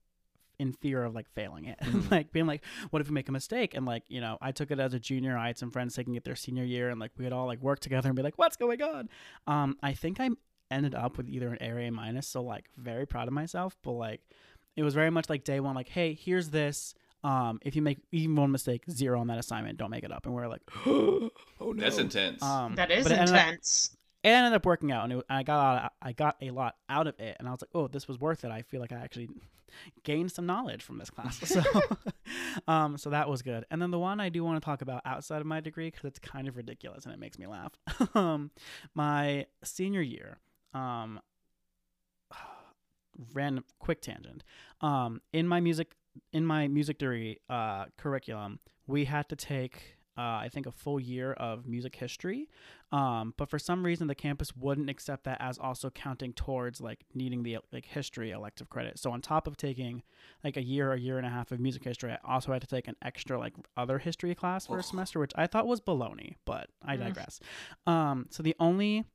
[0.58, 1.80] in fear of like failing it.
[1.84, 2.12] Mhm.
[2.12, 3.74] like being like what if we make a mistake?
[3.76, 5.38] And like you know i took it as a junior.
[5.38, 7.62] I had some friends taking it their senior year and like we would all like
[7.62, 9.10] work together and be like what's going on?
[9.48, 10.30] Um i think i
[10.72, 13.78] ended up with either an A or a minus so like very proud of myself.
[13.84, 14.22] But like
[14.76, 17.98] it was very much like day one like hey here's this um if you make
[18.12, 20.26] even one mistake zero on that assignment don't make it up.
[20.26, 21.30] And we're like oh
[21.60, 21.74] no.
[21.74, 22.42] That's intense.
[22.44, 23.96] um that is but it ended up- intense.
[24.24, 26.76] it ended up working out and it, I got a lot I got a lot
[26.90, 28.52] out of it and I was like oh this was worth it.
[28.52, 29.30] I feel like I actually
[30.04, 31.38] gained some knowledge from this class.
[31.48, 31.62] So
[32.68, 33.66] um so that was good.
[33.70, 36.06] And then the one I do want to talk about outside of my degree because
[36.06, 37.74] it's kind of ridiculous and it makes me laugh.
[38.16, 38.52] Um
[38.96, 40.38] my senior year
[40.74, 41.20] um
[43.34, 44.44] random quick tangent.
[44.82, 45.92] Um in my music
[46.34, 51.00] in my music degree uh curriculum we had to take uh, I think a full
[51.00, 52.50] year of music history.
[52.92, 57.06] Um, but for some reason the campus wouldn't accept that as also counting towards like
[57.14, 59.00] needing the like history elective credit.
[59.00, 60.04] So on top of taking
[60.44, 62.68] like a year a year and a half of music history i also had to
[62.68, 66.36] take an extra like other history class for a semester which i thought was baloney
[66.44, 67.00] but i Mm.
[67.06, 67.40] digress.
[67.88, 69.06] Um, so the only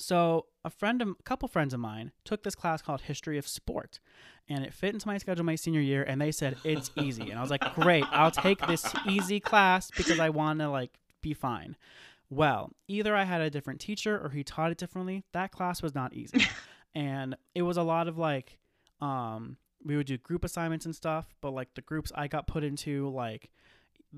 [0.00, 3.46] so a friend of a couple friends of mine took this class called history of
[3.46, 4.00] sport
[4.48, 7.30] and it fit into my schedule my senior year and they said it's easy.
[7.30, 10.98] And i was like great i'll take this easy class because i want to like
[11.22, 11.76] be fine.
[12.30, 15.94] Well either i had a different teacher or he taught it differently that class was
[15.94, 16.46] not easy.
[16.92, 18.58] And it was a lot of like
[19.00, 22.64] um we would do group assignments and stuff but like the groups i got put
[22.64, 23.48] into like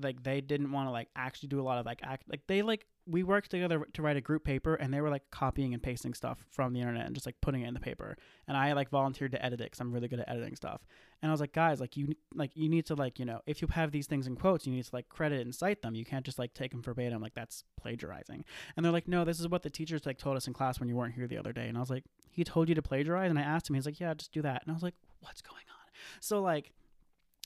[0.01, 2.63] like they didn't want to like actually do a lot of like act like they
[2.63, 5.83] like we worked together to write a group paper and they were like copying and
[5.83, 8.17] pasting stuff from the internet and just like putting it in the paper.
[8.47, 10.85] And i like volunteered to edit it because i'm really good at editing stuff.
[11.21, 13.61] And i was like guys like you like you need to like you know if
[13.61, 15.95] you have these things in quotes you need to like credit and cite them.
[15.95, 18.45] You can't just like take them verbatim like that's plagiarizing.
[18.75, 20.87] And they're like no this is what the teachers like told us in class when
[20.87, 21.67] you weren't here the other day.
[21.67, 23.29] And i was like he told you to plagiarize?
[23.29, 24.61] And i asked him he's like yeah just do that.
[24.63, 25.91] And i was like what's going on?
[26.21, 26.71] So like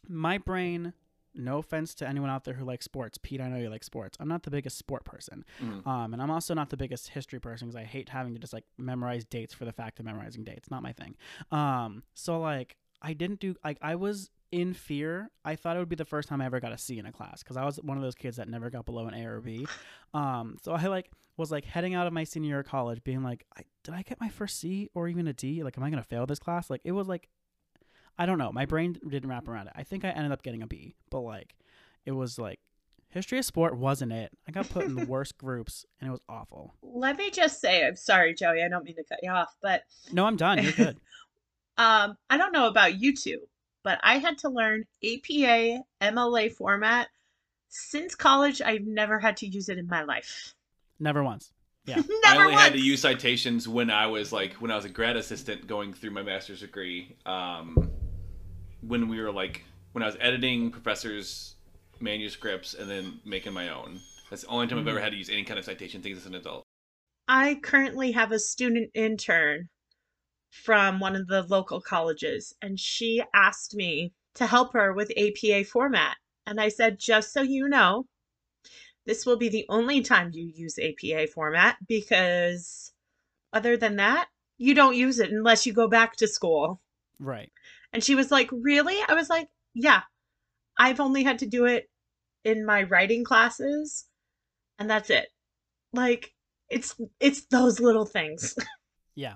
[0.08, 0.94] my brain
[1.38, 4.18] no offense to anyone out there who likes sports pete i know you like sports
[4.20, 5.86] i'm not the biggest sport person Mhm.
[5.88, 8.54] um, and I'm also not the biggest history person because I hate having to just
[8.54, 10.70] like memorize dates for the fact of memorizing dates.
[10.72, 11.16] Not my thing.
[11.52, 15.30] Um, so like I didn't do like I was in fear.
[15.46, 17.12] I thought it would be the first time I ever got a C in a
[17.12, 19.42] class because I was one of those kids that never got below an A or
[19.42, 19.66] B.
[20.14, 23.22] Um, so I like was like heading out of my senior year of college, being
[23.24, 25.64] like, I, did I get my first C or even a D?
[25.64, 26.70] Like, am I gonna fail this class?
[26.70, 27.30] Like, it was like,
[28.18, 28.52] I don't know.
[28.52, 29.74] My brain didn't wrap around it.
[29.76, 31.56] I think I ended up getting a B, but like,
[32.06, 32.60] it was like
[33.10, 34.32] history of sport wasn't it.
[34.48, 36.74] I got put in the worst groups and it was awful.
[36.82, 38.64] Let me just say, I'm sorry, Joey.
[38.64, 40.64] I don't mean to cut you off, but No, I'm done.
[40.64, 40.98] You're good.
[41.78, 43.40] um, I don't know about you two,
[43.84, 47.08] but I had to learn APA MLA format.
[47.70, 50.54] Since college, I've never had to use it in my life.
[51.00, 51.52] Never once.
[51.86, 52.02] Yeah.
[52.26, 54.90] I never only had to use citations when I was like when I was a
[54.90, 57.16] grad assistant going through my master's degree.
[57.26, 57.90] Um,
[58.82, 59.64] when we were like
[59.94, 61.56] when I was editing professors'
[62.00, 64.00] manuscripts and then making my own.
[64.30, 65.04] That's the only time I've ever mm.
[65.04, 66.64] had to use any kind of citation things as an adult.
[67.28, 69.70] I currently have a student intern
[70.52, 75.66] from one of the local colleges, and she asked me to help her with APA
[75.66, 76.16] format.
[76.46, 78.06] And I said, just so you know,
[79.06, 82.94] this will be the only time you use APA format because
[83.54, 86.82] other than that, you don't use it unless you go back to school.
[87.20, 87.52] Right.
[87.94, 88.98] And she was like, Really?
[89.08, 90.02] I was like, Yeah,
[90.78, 91.90] I've only had to do it
[92.44, 94.06] in my writing classes,
[94.80, 95.28] and that's it.
[95.94, 96.32] Like,
[96.70, 98.56] it's it's those little things.
[99.16, 99.34] Yeah.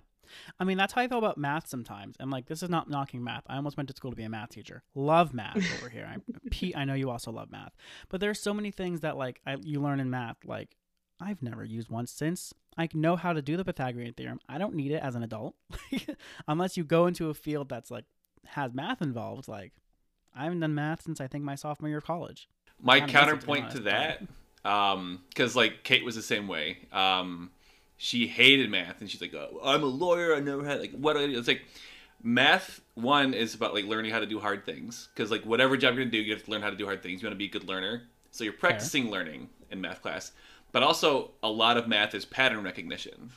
[0.60, 2.16] I mean, that's how I feel about math sometimes.
[2.20, 3.44] And like, this is not knocking math.
[3.48, 4.84] I almost went to school to be a math teacher.
[4.94, 6.08] Love math over here.
[6.08, 6.18] I,
[6.52, 7.74] Pete, I know you also love math.
[8.08, 10.38] But there's so many things that like I, you learn in math.
[10.46, 10.78] Like,
[11.20, 14.40] I've never used one since I know how to do the Pythagorean theorem.
[14.48, 15.56] I don't need it as an adult,
[16.48, 18.06] unless you go into a field that's like
[18.45, 19.47] has math involved.
[19.47, 19.73] Like,
[20.36, 22.47] I haven't done math since I think my sophomore year of college.
[22.82, 23.84] My Kinda miss it, to counterpoint to honest,
[24.63, 26.80] that, um, because like Kate was the same way.
[26.91, 27.51] Um,
[27.97, 30.36] she hated math, and she's like, oh, "I'm a lawyer.
[30.36, 31.63] I never had like what." do I do?" It's like
[32.23, 32.82] math.
[32.95, 36.04] One is about like learning how to do hard things, because like whatever job you're
[36.04, 37.21] gonna do, you have to learn how to do hard things.
[37.21, 40.32] You want to be a good learner, so you're practicing learning in math class.
[40.71, 43.32] But also, a lot of math is pattern recognition.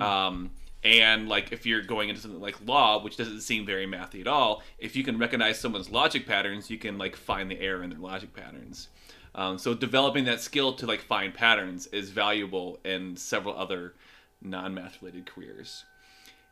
[0.00, 0.50] Um,
[0.84, 4.26] and like if you're going into something like law, which doesn't seem very mathy at
[4.26, 7.90] all, if you can recognize someone's logic patterns, you can like find the error in
[7.90, 8.88] their logic patterns.
[9.34, 13.94] Um, so developing that skill to like find patterns is valuable in several other
[14.42, 15.84] non-math related careers.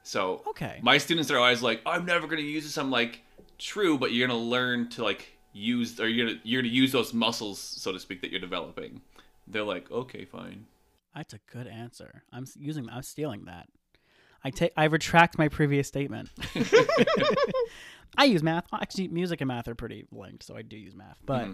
[0.03, 0.81] So Okay.
[0.83, 3.23] my students are always like, "I'm never going to use this." I'm like,
[3.59, 6.77] "True, but you're going to learn to like use, or you're gonna, you're going to
[6.77, 9.01] use those muscles, so to speak, that you're developing."
[9.47, 10.67] They're like, "Okay, fine."
[11.15, 12.25] That's a good answer.
[12.33, 12.89] I'm using.
[12.91, 13.69] I'm stealing that.
[14.45, 14.73] I take.
[14.77, 16.31] I retract my previous statement.
[18.17, 18.67] I use math.
[18.73, 21.19] Actually, music and math are pretty linked, so I do use math.
[21.25, 21.49] But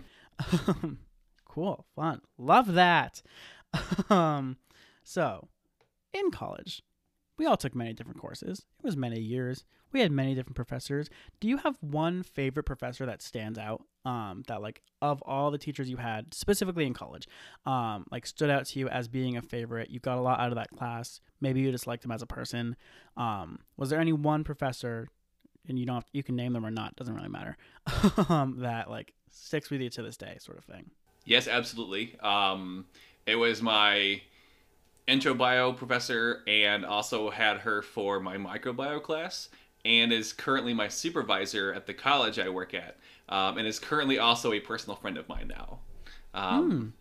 [1.48, 3.22] cool, fun, love that.
[4.10, 4.56] um,
[5.04, 5.48] so
[6.12, 6.82] in college,
[7.36, 8.64] we all took many different courses.
[8.82, 9.64] It was many years.
[9.92, 11.08] We had many different professors.
[11.40, 13.82] Do you have one favorite professor that stands out?
[14.04, 17.28] Um, that like of all the teachers you had, specifically in college,
[17.66, 19.90] um, like stood out to you as being a favorite.
[19.90, 21.20] You got a lot out of that class.
[21.40, 22.76] Maybe you just liked him as a person.
[23.16, 25.08] Um, was there any one professor,
[25.68, 27.56] and you don't have, you can name them or not, doesn't really matter,
[28.28, 30.90] um, that like sticks with you to this day, sort of thing?
[31.24, 32.18] Yes, absolutely.
[32.20, 32.86] Um,
[33.26, 34.22] it was my
[35.06, 39.48] intro bio professor, and also had her for my microbio class,
[39.84, 42.96] and is currently my supervisor at the college I work at,
[43.28, 45.80] um, and is currently also a personal friend of mine now.
[46.34, 46.94] Um,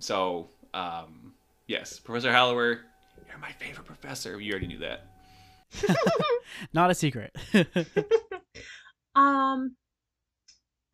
[0.00, 1.34] So, um,
[1.66, 2.80] yes, Professor Hallower,
[3.28, 4.40] you're my favorite professor.
[4.40, 5.06] You already knew that.
[6.72, 7.34] Not a secret.
[9.14, 9.74] Um,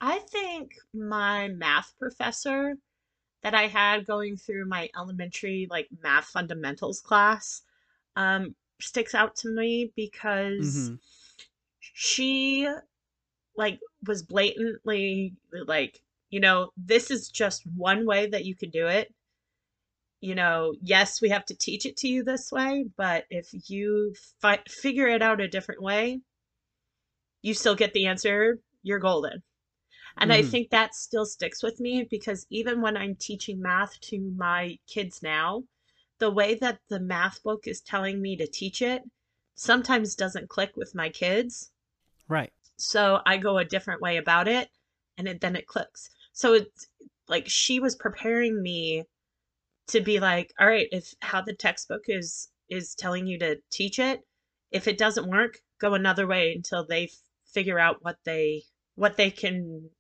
[0.01, 2.77] I think my math professor
[3.43, 7.63] that I had going through my elementary like math fundamentals class
[8.17, 10.99] um sticks out to me because Mhm.
[11.95, 12.69] She
[13.57, 18.89] like was blatantly like, you know, this is just one way that you could do
[18.89, 19.15] it.
[20.21, 24.15] You know, yes, we have to teach it to you this way, but if you
[24.41, 26.21] fi- figure it out a different way,
[27.43, 29.43] you still get the answer, you're golden.
[30.19, 30.43] And I Mhm.
[30.43, 35.23] think that still sticks with me because even when I'm teaching math to my kids
[35.23, 35.65] now,
[36.21, 39.05] the way that the math book is telling me to teach it
[39.57, 41.74] sometimes doesn't click with my kids.
[42.29, 42.53] Right.
[42.77, 44.69] So I go a different way about it
[45.17, 46.11] and it, then it clicks.
[46.33, 46.89] So it's
[47.29, 49.05] like she was preparing me
[49.89, 53.99] to be like, all right, if how the textbook is is telling you to teach
[53.99, 54.21] it,
[54.71, 57.11] if it doesn't work, go another way until they f-
[57.53, 58.63] figure out what they
[58.97, 59.91] what they can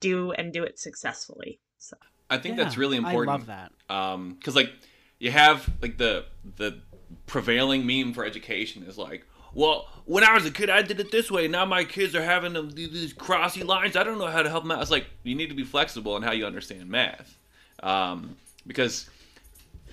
[0.00, 1.60] do and do it successfully.
[1.78, 1.96] So
[2.28, 3.28] I think Yeah, that's really important.
[3.28, 3.72] I love that.
[3.88, 4.72] Um, because like
[5.18, 6.80] you have like the the
[7.26, 11.10] prevailing meme for education is like well, when I was a kid, I did it
[11.10, 11.48] this way.
[11.48, 13.96] Now my kids are having these crossy lines.
[13.96, 14.82] I don't know how to help them out.
[14.82, 17.36] It's like you need to be flexible in how you understand math,
[17.82, 18.36] um,
[18.66, 19.08] because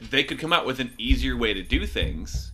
[0.10, 2.52] they could come out with an easier way to do things.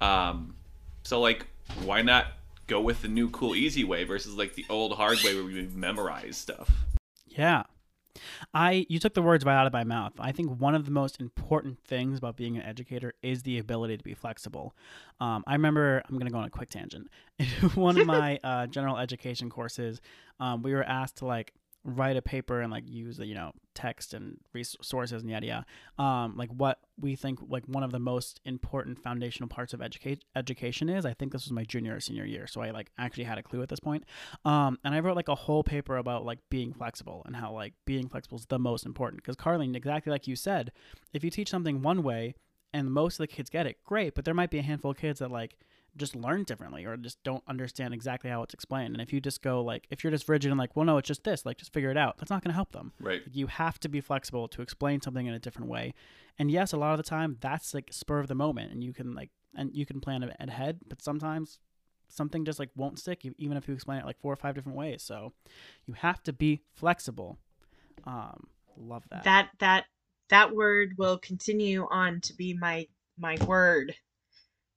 [0.00, 0.54] Um,
[1.02, 1.46] so like,
[1.84, 2.26] why not
[2.66, 5.68] go with the new, cool, easy way versus like the old, hard way where we
[5.74, 6.70] memorize stuff?
[7.26, 7.62] Yeah.
[8.54, 10.12] I you took the words right out of my mouth.
[10.18, 13.96] I think one of the most important things about being an educator is the ability
[13.96, 14.74] to be flexible.
[15.20, 17.08] Um, I remember I'm going to go on a quick tangent.
[17.38, 20.00] In one of my uh, general education courses,
[20.40, 21.52] um, we were asked to like
[21.84, 26.02] write a paper and like use the you know text and resources and yada yada.
[26.02, 30.24] Um, like what we think like one of the most important foundational parts of educate
[30.34, 31.06] education is.
[31.06, 33.42] I think this was my junior or senior year, so I like actually had a
[33.42, 34.04] clue at this point.
[34.44, 37.74] Um, and I wrote like a whole paper about like being flexible and how like
[37.86, 39.22] being flexible is the most important.
[39.22, 40.72] Because Carleen, exactly like you said,
[41.12, 42.34] if you teach something one way
[42.72, 44.14] and most of the kids get it, great.
[44.14, 45.56] But there might be a handful of kids that like
[45.98, 48.94] just learn differently or just don't understand exactly how it's explained.
[48.94, 51.08] And if you just go like, if you're just rigid and like, well, no, it's
[51.08, 52.16] just this, like, just figure it out.
[52.18, 52.92] That's not going to help them.
[53.00, 53.22] Right.
[53.30, 55.94] You have to be flexible to explain something in a different way.
[56.38, 58.92] And yes, a lot of the time that's like spur of the moment, and you
[58.92, 60.78] can like, and you can plan ahead.
[60.88, 61.58] But sometimes
[62.08, 64.78] something just like won't stick, even if you explain it like four or five different
[64.78, 65.02] ways.
[65.02, 65.32] So
[65.84, 67.38] you have to be flexible.
[68.04, 68.46] Um,
[68.76, 69.24] love that.
[69.24, 69.84] That that
[70.30, 72.86] that word will continue on to be my
[73.18, 73.94] my word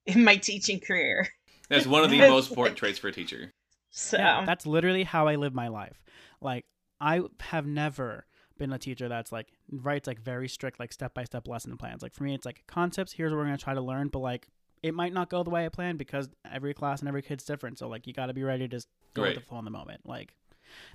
[0.06, 1.28] in my teaching career.
[1.70, 3.52] That's one of the most important traits for a teacher.
[3.92, 6.02] So Yeah, that's literally how I live my life.
[6.42, 6.66] Like
[7.00, 8.26] I have never
[8.58, 12.02] been a teacher that's like writes like very strict like step by step lesson plans.
[12.02, 13.14] Like for me, it's like concepts.
[13.14, 14.48] Here's what we're gonna try to learn, but like
[14.84, 17.80] it might not go the way I planned because every class and every kid's different.
[17.80, 19.72] So like you got to be ready to just go with the flow in the
[19.72, 20.02] moment.
[20.06, 20.34] Like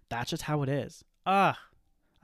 [0.09, 1.05] that's just how it is.
[1.25, 1.59] Ah,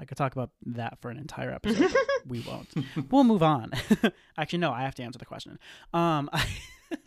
[0.02, 1.92] I could talk about that for an entire episode.
[2.26, 2.68] we won't.
[3.10, 3.70] We'll move on.
[4.36, 4.72] Actually, no.
[4.72, 5.60] I have to answer the question.
[5.94, 6.46] Um, I,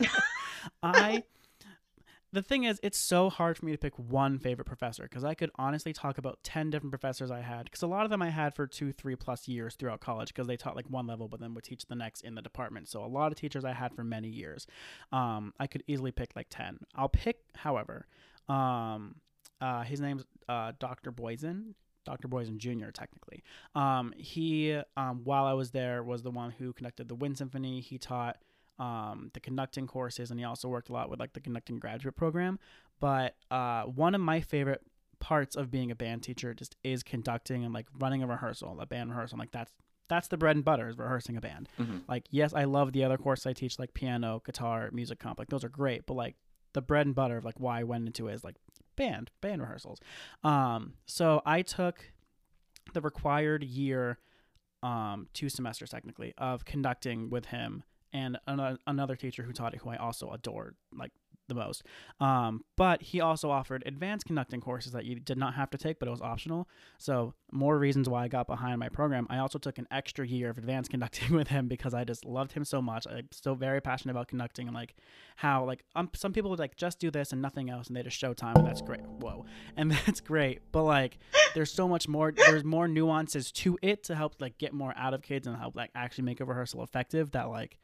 [0.82, 1.22] I
[2.32, 5.34] the thing is, it's so hard for me to pick one favorite professor because I
[5.34, 7.64] could honestly talk about 10 different professors I had.
[7.64, 10.46] Because a lot of them I had for two, three plus years throughout college because
[10.46, 12.88] they taught like one level, but then would teach the next in the department.
[12.88, 14.66] So a lot of teachers I had for many years.
[15.12, 16.78] Um, I could easily pick like 10.
[16.94, 18.06] I'll pick, however,
[18.48, 19.16] um,
[19.60, 21.12] uh, his name's uh, Dr.
[21.12, 21.74] Boysen.
[22.06, 22.28] Dr.
[22.28, 22.90] Boysen Jr.
[22.90, 23.42] Technically,
[23.74, 27.80] um, he um, while I was there was the one who conducted the Wind Symphony.
[27.80, 28.38] He taught
[28.78, 32.16] um, the conducting courses, and he also worked a lot with like the conducting graduate
[32.16, 32.58] program.
[33.00, 34.80] But uh, one of my favorite
[35.18, 38.86] parts of being a band teacher just is conducting and like running a rehearsal, a
[38.86, 39.38] band rehearsal.
[39.38, 39.72] Like that's
[40.08, 41.68] that's the bread and butter is rehearsing a band.
[41.78, 42.02] Mhm.
[42.06, 45.38] Like yes, I love the other courses I teach, like piano, guitar, music comp.
[45.38, 46.36] Like those are great, but like
[46.74, 48.56] the bread and butter of like why I went into it is like
[48.96, 50.00] band band rehearsals.
[50.42, 52.12] Um, so I took
[52.92, 54.18] the required year,
[54.82, 57.82] um, two semesters technically of conducting with him
[58.12, 61.12] and another, another teacher who taught it who I also adored like
[61.48, 61.82] the most.
[62.20, 65.98] Um, but he also offered advanced conducting courses that you did not have to take,
[65.98, 66.68] but it was optional.
[66.98, 69.26] So more reasons why I got behind my program.
[69.30, 72.52] I also took an extra year of advanced conducting with him because I just loved
[72.52, 73.06] him so much.
[73.08, 74.94] I'm still very passionate about conducting and like
[75.36, 78.02] how like um, some people would like just do this and nothing else and they
[78.02, 79.02] just show time and that's great.
[79.02, 79.44] Whoa,
[79.76, 80.60] and that's great.
[80.72, 81.18] But like
[81.54, 82.32] there's so much more.
[82.32, 85.76] There's more nuances to it to help like get more out of kids and help
[85.76, 87.32] like actually make a rehearsal effective.
[87.32, 87.78] That like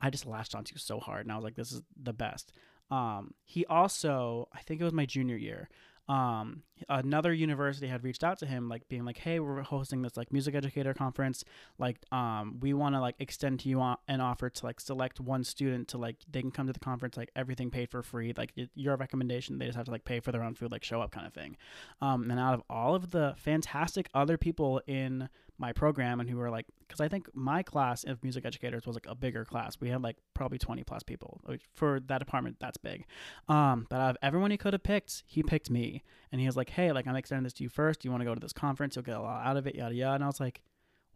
[0.00, 2.52] I just latched onto so hard and I was like, this is the best.
[2.90, 5.68] Um, he also, I think it was my junior year.
[6.08, 10.16] Um, another university had reached out to him, like being like, "Hey, we're hosting this
[10.16, 11.44] like music educator conference.
[11.78, 15.20] Like, um, we want to like extend to you on- an offer to like select
[15.20, 18.32] one student to like they can come to the conference, like everything paid for free.
[18.36, 20.84] Like it, your recommendation, they just have to like pay for their own food, like
[20.84, 21.56] show up kind of thing.
[22.00, 25.28] Um, and out of all of the fantastic other people in
[25.60, 28.96] my program and who were like because i think my class of music educators was
[28.96, 31.40] like a bigger class we had like probably 20 plus people
[31.74, 33.04] for that department that's big
[33.48, 36.02] um but out of everyone he could have picked he picked me
[36.32, 38.04] and he was like hey like i'm extending this to you first.
[38.04, 38.96] You want to go to this conference?
[38.96, 40.14] You'll get a lot out of it yada yada.
[40.14, 40.60] And i was like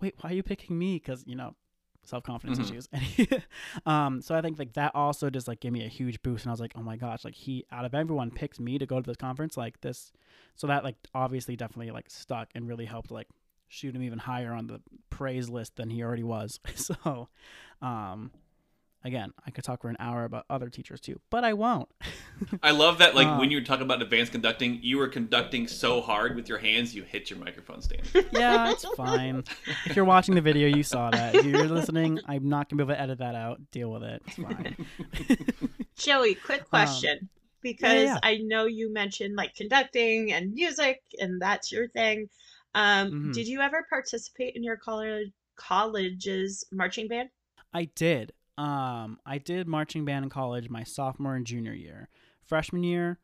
[0.00, 0.96] wait why are you picking me?
[0.96, 1.54] Because you know
[2.06, 2.62] self-confidence Mhm.
[2.62, 2.88] issues.
[2.92, 3.42] And
[3.86, 6.50] um so i think like that also just like gave me a huge boost and
[6.50, 9.00] i was like oh my gosh like he out of everyone picked me to go
[9.00, 10.12] to this conference like this
[10.54, 13.28] so that like obviously definitely like stuck and really helped like
[13.68, 16.60] shoot him even higher on the praise list than he already was.
[16.74, 17.28] so,
[17.80, 18.30] um,
[19.04, 21.88] again, I could talk for an hour about other teachers too, but I won't.
[22.62, 25.68] I love that, like, Uh, when you were talking about advanced conducting, you were conducting
[25.68, 28.02] so hard with your hands, you hit your microphone stand.
[28.32, 29.44] yeah, it's fine.
[29.86, 31.34] If you're watching the video, you saw that.
[31.34, 33.60] If you're listening, I'm not gonna be able to edit that out.
[33.70, 34.22] Deal with it.
[34.26, 34.86] It's fine.
[35.96, 37.28] Joey, quick question.
[37.62, 38.18] because yeah.
[38.22, 42.28] I know you mentioned like conducting and music and that's your thing.
[42.74, 43.32] Um, Mhm.
[43.34, 47.30] Did you ever participate in your college college's marching band?
[47.72, 48.32] I did.
[48.56, 52.08] Um, I did marching band in college my sophomore and junior year.
[52.42, 53.18] Freshman year,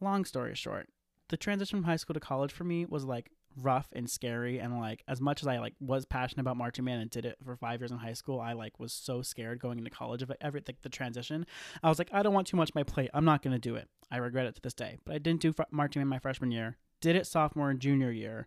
[0.00, 0.88] long story short,
[1.28, 4.78] the transition from high school to college for me was like rough and scary and
[4.78, 7.56] like as much as I like was passionate about marching band and did it for
[7.56, 10.62] 5 years in high school I like was so scared going into college of every
[10.66, 11.44] like the transition.
[11.82, 13.10] I was like I don't want too much my plate.
[13.12, 13.88] I'm not going to do it.
[14.10, 14.98] I regret it to this day.
[15.04, 16.76] But I didn't do fr- marching band my freshman year.
[17.00, 18.46] Did it sophomore and junior year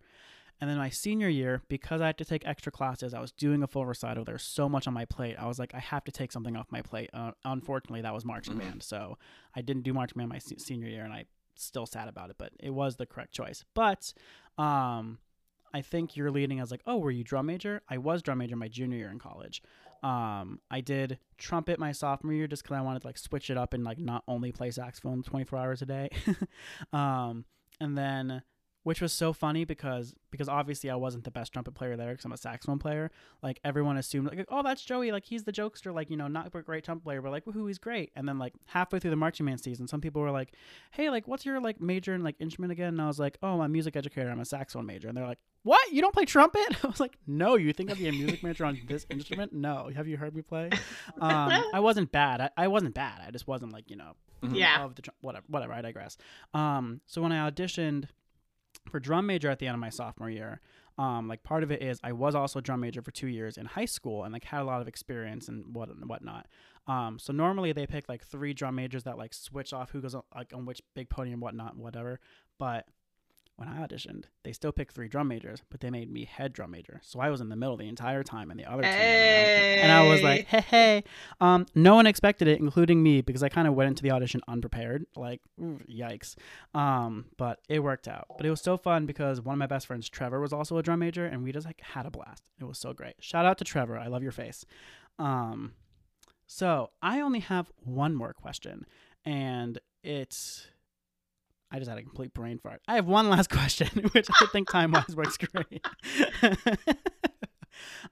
[0.62, 3.64] and then my senior year because I had to take extra classes I was doing
[3.64, 6.12] a full recital there's so much on my plate I was like I have to
[6.12, 8.60] take something off my plate uh, unfortunately that was marching Mhm.
[8.60, 9.18] band so
[9.56, 12.38] I didn't do marching band my se- senior year and I still sad about it,
[12.40, 13.64] but it was the correct choice.
[13.76, 14.14] But
[14.58, 15.20] um,
[15.74, 17.82] I think you're leading as like, oh, were you drum major?
[17.88, 19.62] I was drum major my junior year in college.
[20.02, 23.58] Um, I did trumpet my sophomore year just because I wanted to like switch it
[23.58, 26.10] up and like not only play saxophone 24 hours a day.
[26.94, 27.46] um,
[27.80, 28.42] and then
[28.84, 32.26] which was so funny because because obviously I wasn't the best trumpet player there because
[32.26, 33.12] I'm a saxophone player.
[33.44, 36.48] Like everyone assumed like oh that's Joey like he's the jokester like you know not
[36.56, 38.12] a great trumpet player but like woohoo he's great.
[38.16, 40.54] And then like halfway through the marching band season, some people were like,
[40.92, 42.88] hey like what's your like major in like instrument again?
[42.90, 45.08] And I was like oh I'm a music educator I'm a saxophone major.
[45.10, 46.62] And they're like what you don't play trumpet?
[46.84, 49.54] I was like no you think I'd be a music major on this instrument?
[49.54, 50.70] No have you heard me play?
[51.20, 54.56] Um, I wasn't bad I, I wasn't bad I just wasn't like you know Mhm.
[54.58, 54.84] Yeah.
[54.84, 56.18] of the tr- whatever whatever I digress.
[56.56, 58.06] Um, so when I auditioned
[58.90, 60.62] for drum major at the end of my sophomore year,
[60.98, 63.58] um, like part of it is I was also a drum major for two years
[63.58, 66.48] in high school and like had a lot of experience and what and whatnot.
[66.88, 70.16] Um, so normally they pick like three drum majors that like switch off who goes
[70.16, 72.20] on, like on which big podium, whatnot, whatever.
[72.60, 72.88] But
[73.62, 76.72] when I auditioned, they still picked three drum majors, but they made me head drum
[76.72, 77.00] major.
[77.04, 79.92] So I was in the middle the entire time, and the other two, were and
[79.92, 81.04] I was like, hey, hey.
[81.40, 84.42] Um, no one expected it, including me, because I kind of went into the audition
[84.48, 85.06] unprepared.
[85.16, 85.42] Like,
[85.88, 86.36] yikes.
[86.74, 88.26] Um, but it worked out.
[88.36, 90.82] But it was so fun because one of my best friends, Trevor, was also a
[90.82, 92.50] drum major, and we just like had a blast.
[92.60, 93.14] It was so great.
[93.20, 93.96] Shout out to Trevor.
[93.96, 94.66] I love your face.
[95.20, 95.74] Um,
[96.48, 98.88] so I only have one more question,
[99.24, 100.66] and it's.
[101.72, 102.82] I just had a complete brain fart.
[102.88, 105.86] I have one last question, which I think time wise works great.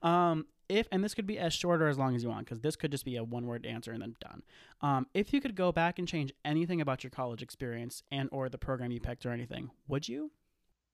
[0.02, 2.60] um, if and this could be as short or as long as you want, because
[2.60, 4.42] this could just be a one word answer and then done.
[4.80, 8.48] Um, if you could go back and change anything about your college experience and or
[8.48, 10.30] the program you picked or anything, would you?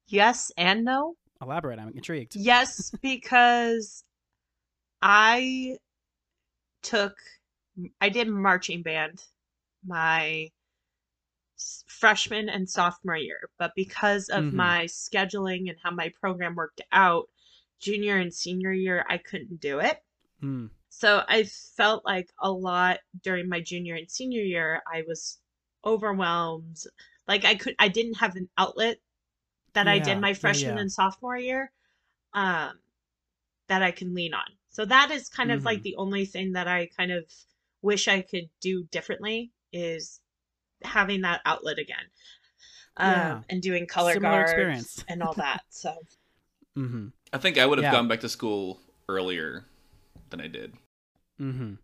[0.09, 1.17] Yes and no.
[1.43, 1.79] Elaborate.
[1.79, 2.35] I'm intrigued.
[2.35, 4.03] Yes, because
[5.03, 5.77] I
[6.83, 7.15] took,
[8.01, 9.23] I did marching band
[9.87, 10.49] my
[11.89, 14.53] freshman and sophomore year, but because of Mhm.
[14.53, 17.29] my scheduling and how my program worked out,
[17.81, 20.03] junior and senior year, I couldn't do it.
[20.41, 20.67] Hmm.
[20.89, 25.41] So I felt like a lot during my junior and senior year, I was
[25.85, 26.79] overwhelmed.
[27.29, 29.01] Like I could, I didn't have an outlet
[29.75, 30.83] that I did my freshman yeah.
[30.83, 31.73] and sophomore year,
[32.35, 32.81] um,
[33.69, 34.47] that I can lean on.
[34.71, 35.83] So that is kind of like Mhm.
[35.83, 37.25] the only thing that I kind of
[37.83, 40.21] wish I could do differently is
[40.85, 42.05] having that outlet again.
[42.99, 43.41] Um, Yeah.
[43.51, 45.05] and doing color Similar guards experience.
[45.09, 45.63] and all that.
[45.71, 45.95] So
[46.77, 47.09] Mm-hmm.
[47.33, 47.93] I think I would have Yeah.
[47.93, 49.65] gone back to school earlier
[50.31, 50.75] than I did.
[51.41, 51.75] Mm-hmm.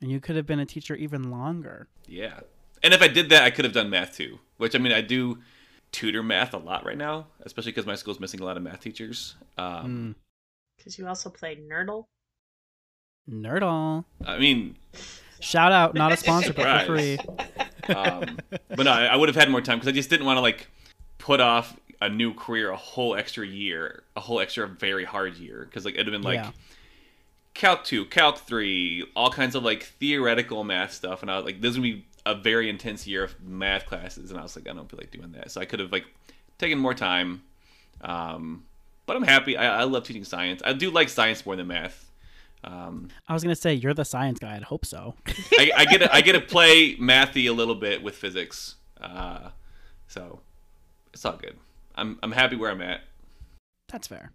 [0.00, 1.88] And you could have been a teacher even longer.
[2.06, 2.40] Yeah.
[2.82, 4.38] And if I did that, I could have done math too.
[4.56, 5.38] Which I mean, I do
[5.92, 8.80] tutor math a lot right now, especially because my school's missing a lot of math
[8.80, 9.36] teachers.
[9.56, 10.20] Um, Mm.
[10.76, 12.06] because you also played Nerdle.
[13.30, 14.04] Nerdle.
[14.24, 14.76] I mean,
[15.40, 17.18] Shout out, not a sponsor, but for free.
[17.88, 20.36] Um, but no, I, I would have had more time because I just didn't want
[20.36, 20.68] to like
[21.18, 25.64] put off a new career a whole extra year, a whole extra very hard year
[25.64, 26.50] because like it'd have been like Yeah.
[27.54, 31.60] Calc two, Calc three, all kinds of like theoretical math stuff, and I was like,
[31.60, 34.72] this would be a very intense year of math classes, and I was like, I
[34.72, 36.04] don't feel like doing that, so I could have like
[36.58, 37.42] taken more time.
[38.00, 38.64] Um,
[39.06, 39.56] but I'm happy.
[39.56, 40.62] I, I love teaching science.
[40.64, 42.10] I do like science more than math.
[42.64, 44.56] Um, I was gonna say you're the science guy.
[44.56, 45.14] I'd hope so.
[45.58, 49.50] I, I get to, I get to play mathy a little bit with physics, uh,
[50.08, 50.40] so
[51.12, 51.56] it's all good.
[51.94, 53.02] I'm I'm happy where I'm at.
[53.88, 54.32] That's fair.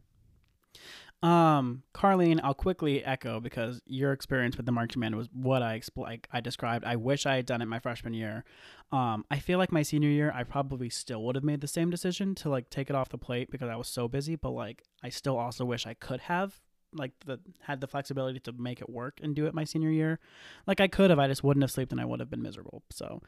[1.21, 5.77] Um, Carleen, I'll quickly echo because your experience with the marching band was what I
[5.77, 6.85] expl- like I described.
[6.85, 8.45] I wish I had done it my freshman year.
[8.91, 11.89] Um, I feel like my senior year, I probably still would have made the same
[11.89, 14.35] decision to like take it off the plate because I was so busy.
[14.37, 16.61] But like, I still also wish I could have
[16.93, 20.19] like the had the flexibility to make it work and do it my senior year.
[20.67, 22.83] Like I could have, I just wouldn't have slept and I would have been miserable.
[22.89, 23.21] So,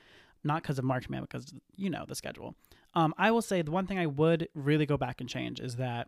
[0.44, 2.56] not because of marching band, because you know the schedule.
[2.94, 5.76] Um, I will say the one thing I would really go back and change is
[5.78, 6.08] that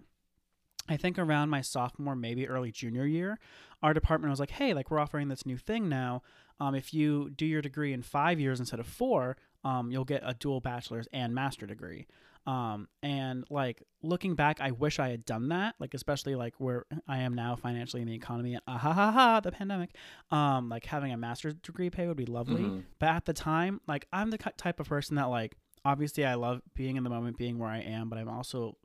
[0.89, 3.39] I think around my sophomore, maybe early junior year,
[3.81, 6.23] our department was like, "Hey, like we're offering this new thing now.
[6.59, 10.23] Um, if you do your degree in five years instead of four, um, you'll get
[10.25, 12.07] a dual bachelor's and master degree."
[12.45, 15.75] Um, and like looking back, I wish I had done that.
[15.79, 19.11] Like especially like where I am now financially in the economy and ah ha ha
[19.11, 19.95] ha the pandemic.
[20.31, 22.63] Um, like having a master's degree pay would be lovely.
[22.63, 22.83] Mhm.
[22.99, 26.61] But at the time, like I'm the type of person that like obviously I love
[26.75, 28.77] being in the moment, being where I am, but I'm also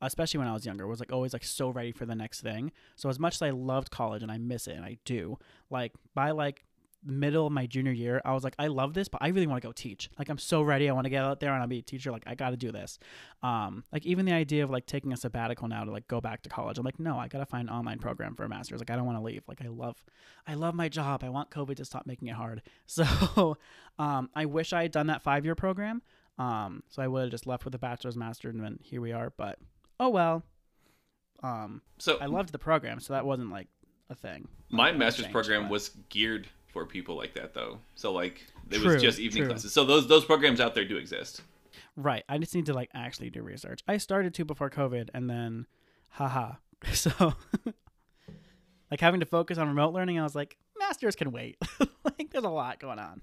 [0.00, 2.70] especially when I was younger, was like always like so ready for the next thing.
[2.94, 5.38] So as much as I loved college and I miss it and I do,
[5.70, 6.64] like by like
[7.04, 9.62] middle of my junior year, I was like, I love this, but I really want
[9.62, 10.10] to go teach.
[10.18, 10.88] Like I'm so ready.
[10.88, 12.10] I want to get out there and I'll be a teacher.
[12.10, 12.98] Like I got to do this.
[13.42, 16.42] Um, like even the idea of like taking a sabbatical now to like go back
[16.42, 16.76] to college.
[16.78, 18.80] I'm like, no, I got to find an online program for a master's.
[18.80, 19.42] Like I don't want to leave.
[19.46, 20.04] Like I love,
[20.46, 21.22] I love my job.
[21.22, 22.62] I want COVID to stop making it hard.
[22.86, 23.56] So,
[23.98, 26.02] um, I wish I had done that five year program.
[26.38, 29.12] Um, so I would have just left with a bachelor's, master, and then here we
[29.12, 29.30] are.
[29.36, 29.58] But
[30.00, 30.42] oh well.
[31.42, 33.68] Um, So I loved the program, so that wasn't like
[34.10, 34.48] a thing.
[34.70, 37.78] my master's program was geared for people like that though.
[37.94, 39.50] So like it True, was just evening true.
[39.50, 39.72] classes.
[39.72, 41.42] So those those programs out there do exist.
[41.96, 42.24] Right.
[42.28, 43.80] I just need to like actually do research.
[43.88, 45.66] I started to before COVID and then
[46.10, 46.52] haha.
[46.92, 47.10] So
[48.90, 51.58] like having to focus on remote learning, I was like, masters can wait.
[52.04, 53.20] like there's a lot going on.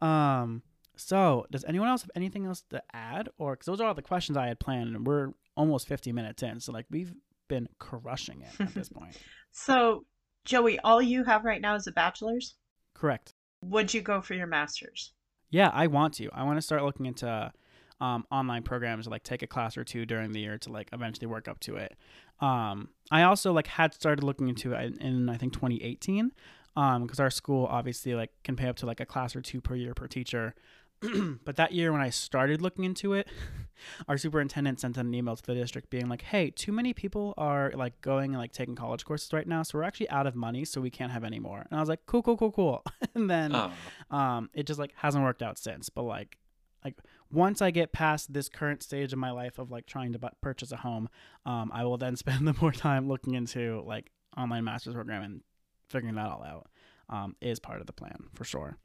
[0.00, 0.62] um
[0.96, 4.02] so does anyone else have anything else to add or cuz those are all the
[4.02, 6.58] questions I had planned and we're almost 50 minutes in.
[6.60, 7.14] So like we've
[7.48, 9.16] been crushing it at this point.
[9.52, 10.04] So,
[10.48, 12.54] Joey, all you have right now is a bachelor's.
[12.94, 13.34] Correct.
[13.62, 15.12] Would you go for your master's?
[15.50, 16.30] Yeah, I want to.
[16.32, 17.52] I want to start looking into
[18.00, 21.26] um, online programs, like take a class or two during the year to like eventually
[21.26, 21.96] work up to it.
[22.40, 26.32] Um, I also like had started looking into it in, in I think 2018,
[26.76, 29.60] um, because our school obviously like can pay up to like a class or two
[29.60, 30.54] per year per teacher.
[31.44, 33.28] but that year when I started looking into it,
[34.08, 37.72] our superintendent sent an email to the district being like, "Hey, too many people are
[37.74, 40.64] like going and like taking college courses right now, so we're actually out of money,
[40.64, 42.84] so we can't have any more." And I was like, "Cool, cool, cool, cool."
[43.14, 43.72] and then Oh.
[44.10, 46.38] um it just like hasn't worked out since but like
[46.84, 46.94] like
[47.32, 50.28] once i get past this current stage of my life of like trying to bu-
[50.40, 51.08] purchase a home
[51.46, 55.40] um i will then spend the more time looking into like online master's program and
[55.90, 56.68] figuring that all out
[57.08, 58.76] um is part of the plan for sure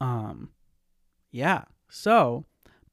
[0.00, 0.50] um
[1.30, 2.44] yeah so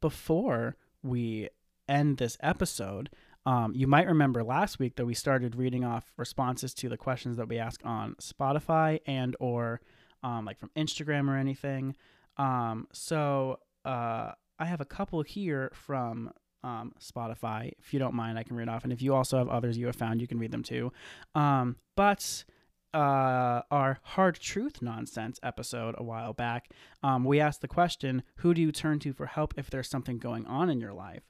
[0.01, 1.49] before we
[1.87, 3.09] end this episode
[3.45, 7.37] um, you might remember last week that we started reading off responses to the questions
[7.37, 9.81] that we ask on Spotify and or
[10.23, 11.95] um, like from Instagram or anything.
[12.37, 16.31] Um, so uh, I have a couple here from
[16.63, 17.71] um, Spotify.
[17.79, 18.83] If you don't mind, I can read off.
[18.83, 20.91] And if you also have others you have found, you can read them too.
[21.33, 22.43] Um, but
[22.93, 26.71] uh, our hard truth nonsense episode a while back,
[27.03, 30.17] um, we asked the question, "Who do you turn to for help if there's something
[30.17, 31.23] going on in your life?"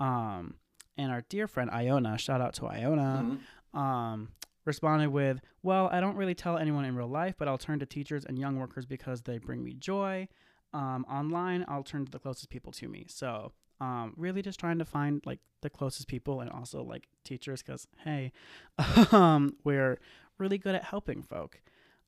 [0.00, 0.54] Um,
[0.96, 3.38] and our dear friend Iona, shout out to Iona,
[3.74, 3.78] Mhm.
[3.78, 4.28] um,
[4.64, 7.86] responded with, Well, I don't really tell anyone in real life, but I'll turn to
[7.86, 10.28] teachers and young workers because they bring me joy.
[10.74, 13.06] Um, online, I'll turn to the closest people to me.
[13.08, 17.62] So, um, really just trying to find like the closest people and also like teachers
[17.62, 18.32] because, hey,
[19.12, 19.98] um, we're
[20.38, 21.60] really good at helping folk.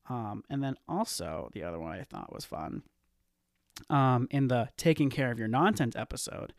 [0.08, 2.82] Um, and then also, the other one I thought was fun.
[3.90, 6.54] Um, in the taking care of your nonsense episode,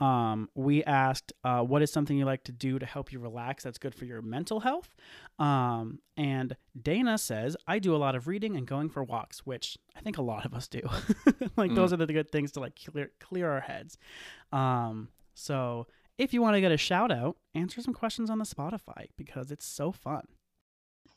[0.00, 3.62] um, we asked, uh, what is something you like to do to help you relax
[3.64, 4.94] that's good for your mental health?
[5.38, 9.76] Um, and Dana says, I do a lot of reading and going for walks, which
[9.94, 10.80] I think a lot of us do.
[11.58, 11.74] like, Mm.
[11.74, 13.98] those are the good things to like clear, clear our heads.
[14.50, 18.46] Um, so if you want to get a shout out, answer some questions on the
[18.46, 20.26] Spotify because it's so fun.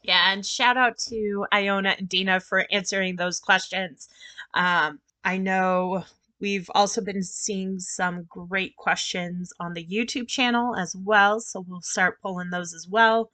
[0.08, 4.08] Yeah, and shout out to Iona and Dina for answering those questions.
[4.54, 6.04] Um, I know
[6.40, 11.82] we've also been seeing some great questions on the YouTube channel as well, so we'll
[11.82, 13.32] start pulling those as well.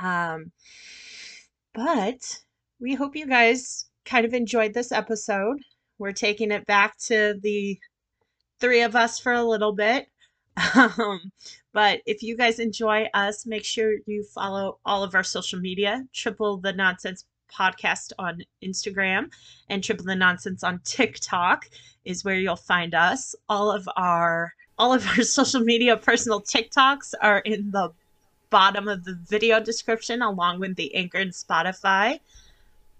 [0.00, 0.50] Um,
[1.74, 2.40] but
[2.80, 5.58] we hope you guys kind of enjoyed this episode.
[5.98, 7.78] We're taking it back to the
[8.58, 10.08] three of us for a little bit.
[10.74, 11.32] Um,
[11.72, 16.04] but if you guys enjoy us, make sure you follow all of our social media,
[16.12, 19.30] Triple the Nonsense Podcast on Instagram
[19.68, 21.68] and Triple the Nonsense on TikTok
[22.04, 23.34] is where you'll find us.
[23.48, 27.92] All of our all of our social media personal TikToks are in the
[28.48, 32.20] bottom of the video description along with the Anchor and Spotify.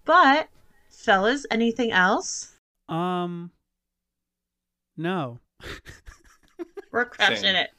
[0.04, 0.48] But
[0.88, 2.54] fellas, anything else?
[2.88, 3.50] Um,
[4.96, 5.38] no.
[6.92, 7.56] We're crushing Same.
[7.56, 7.70] it.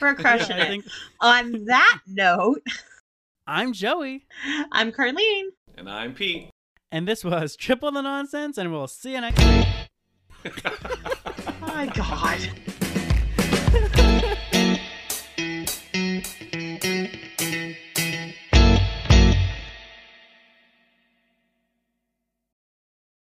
[0.00, 0.68] We're crushing I it.
[0.68, 0.84] think
[1.20, 2.62] On that note,
[3.46, 4.26] I'm Joey,
[4.72, 5.44] I'm Carleen.
[5.76, 6.50] And I'm Pete.
[6.90, 9.66] and this was Triple the Nonsense, and we'll see you next week.
[11.46, 12.50] Oh my god.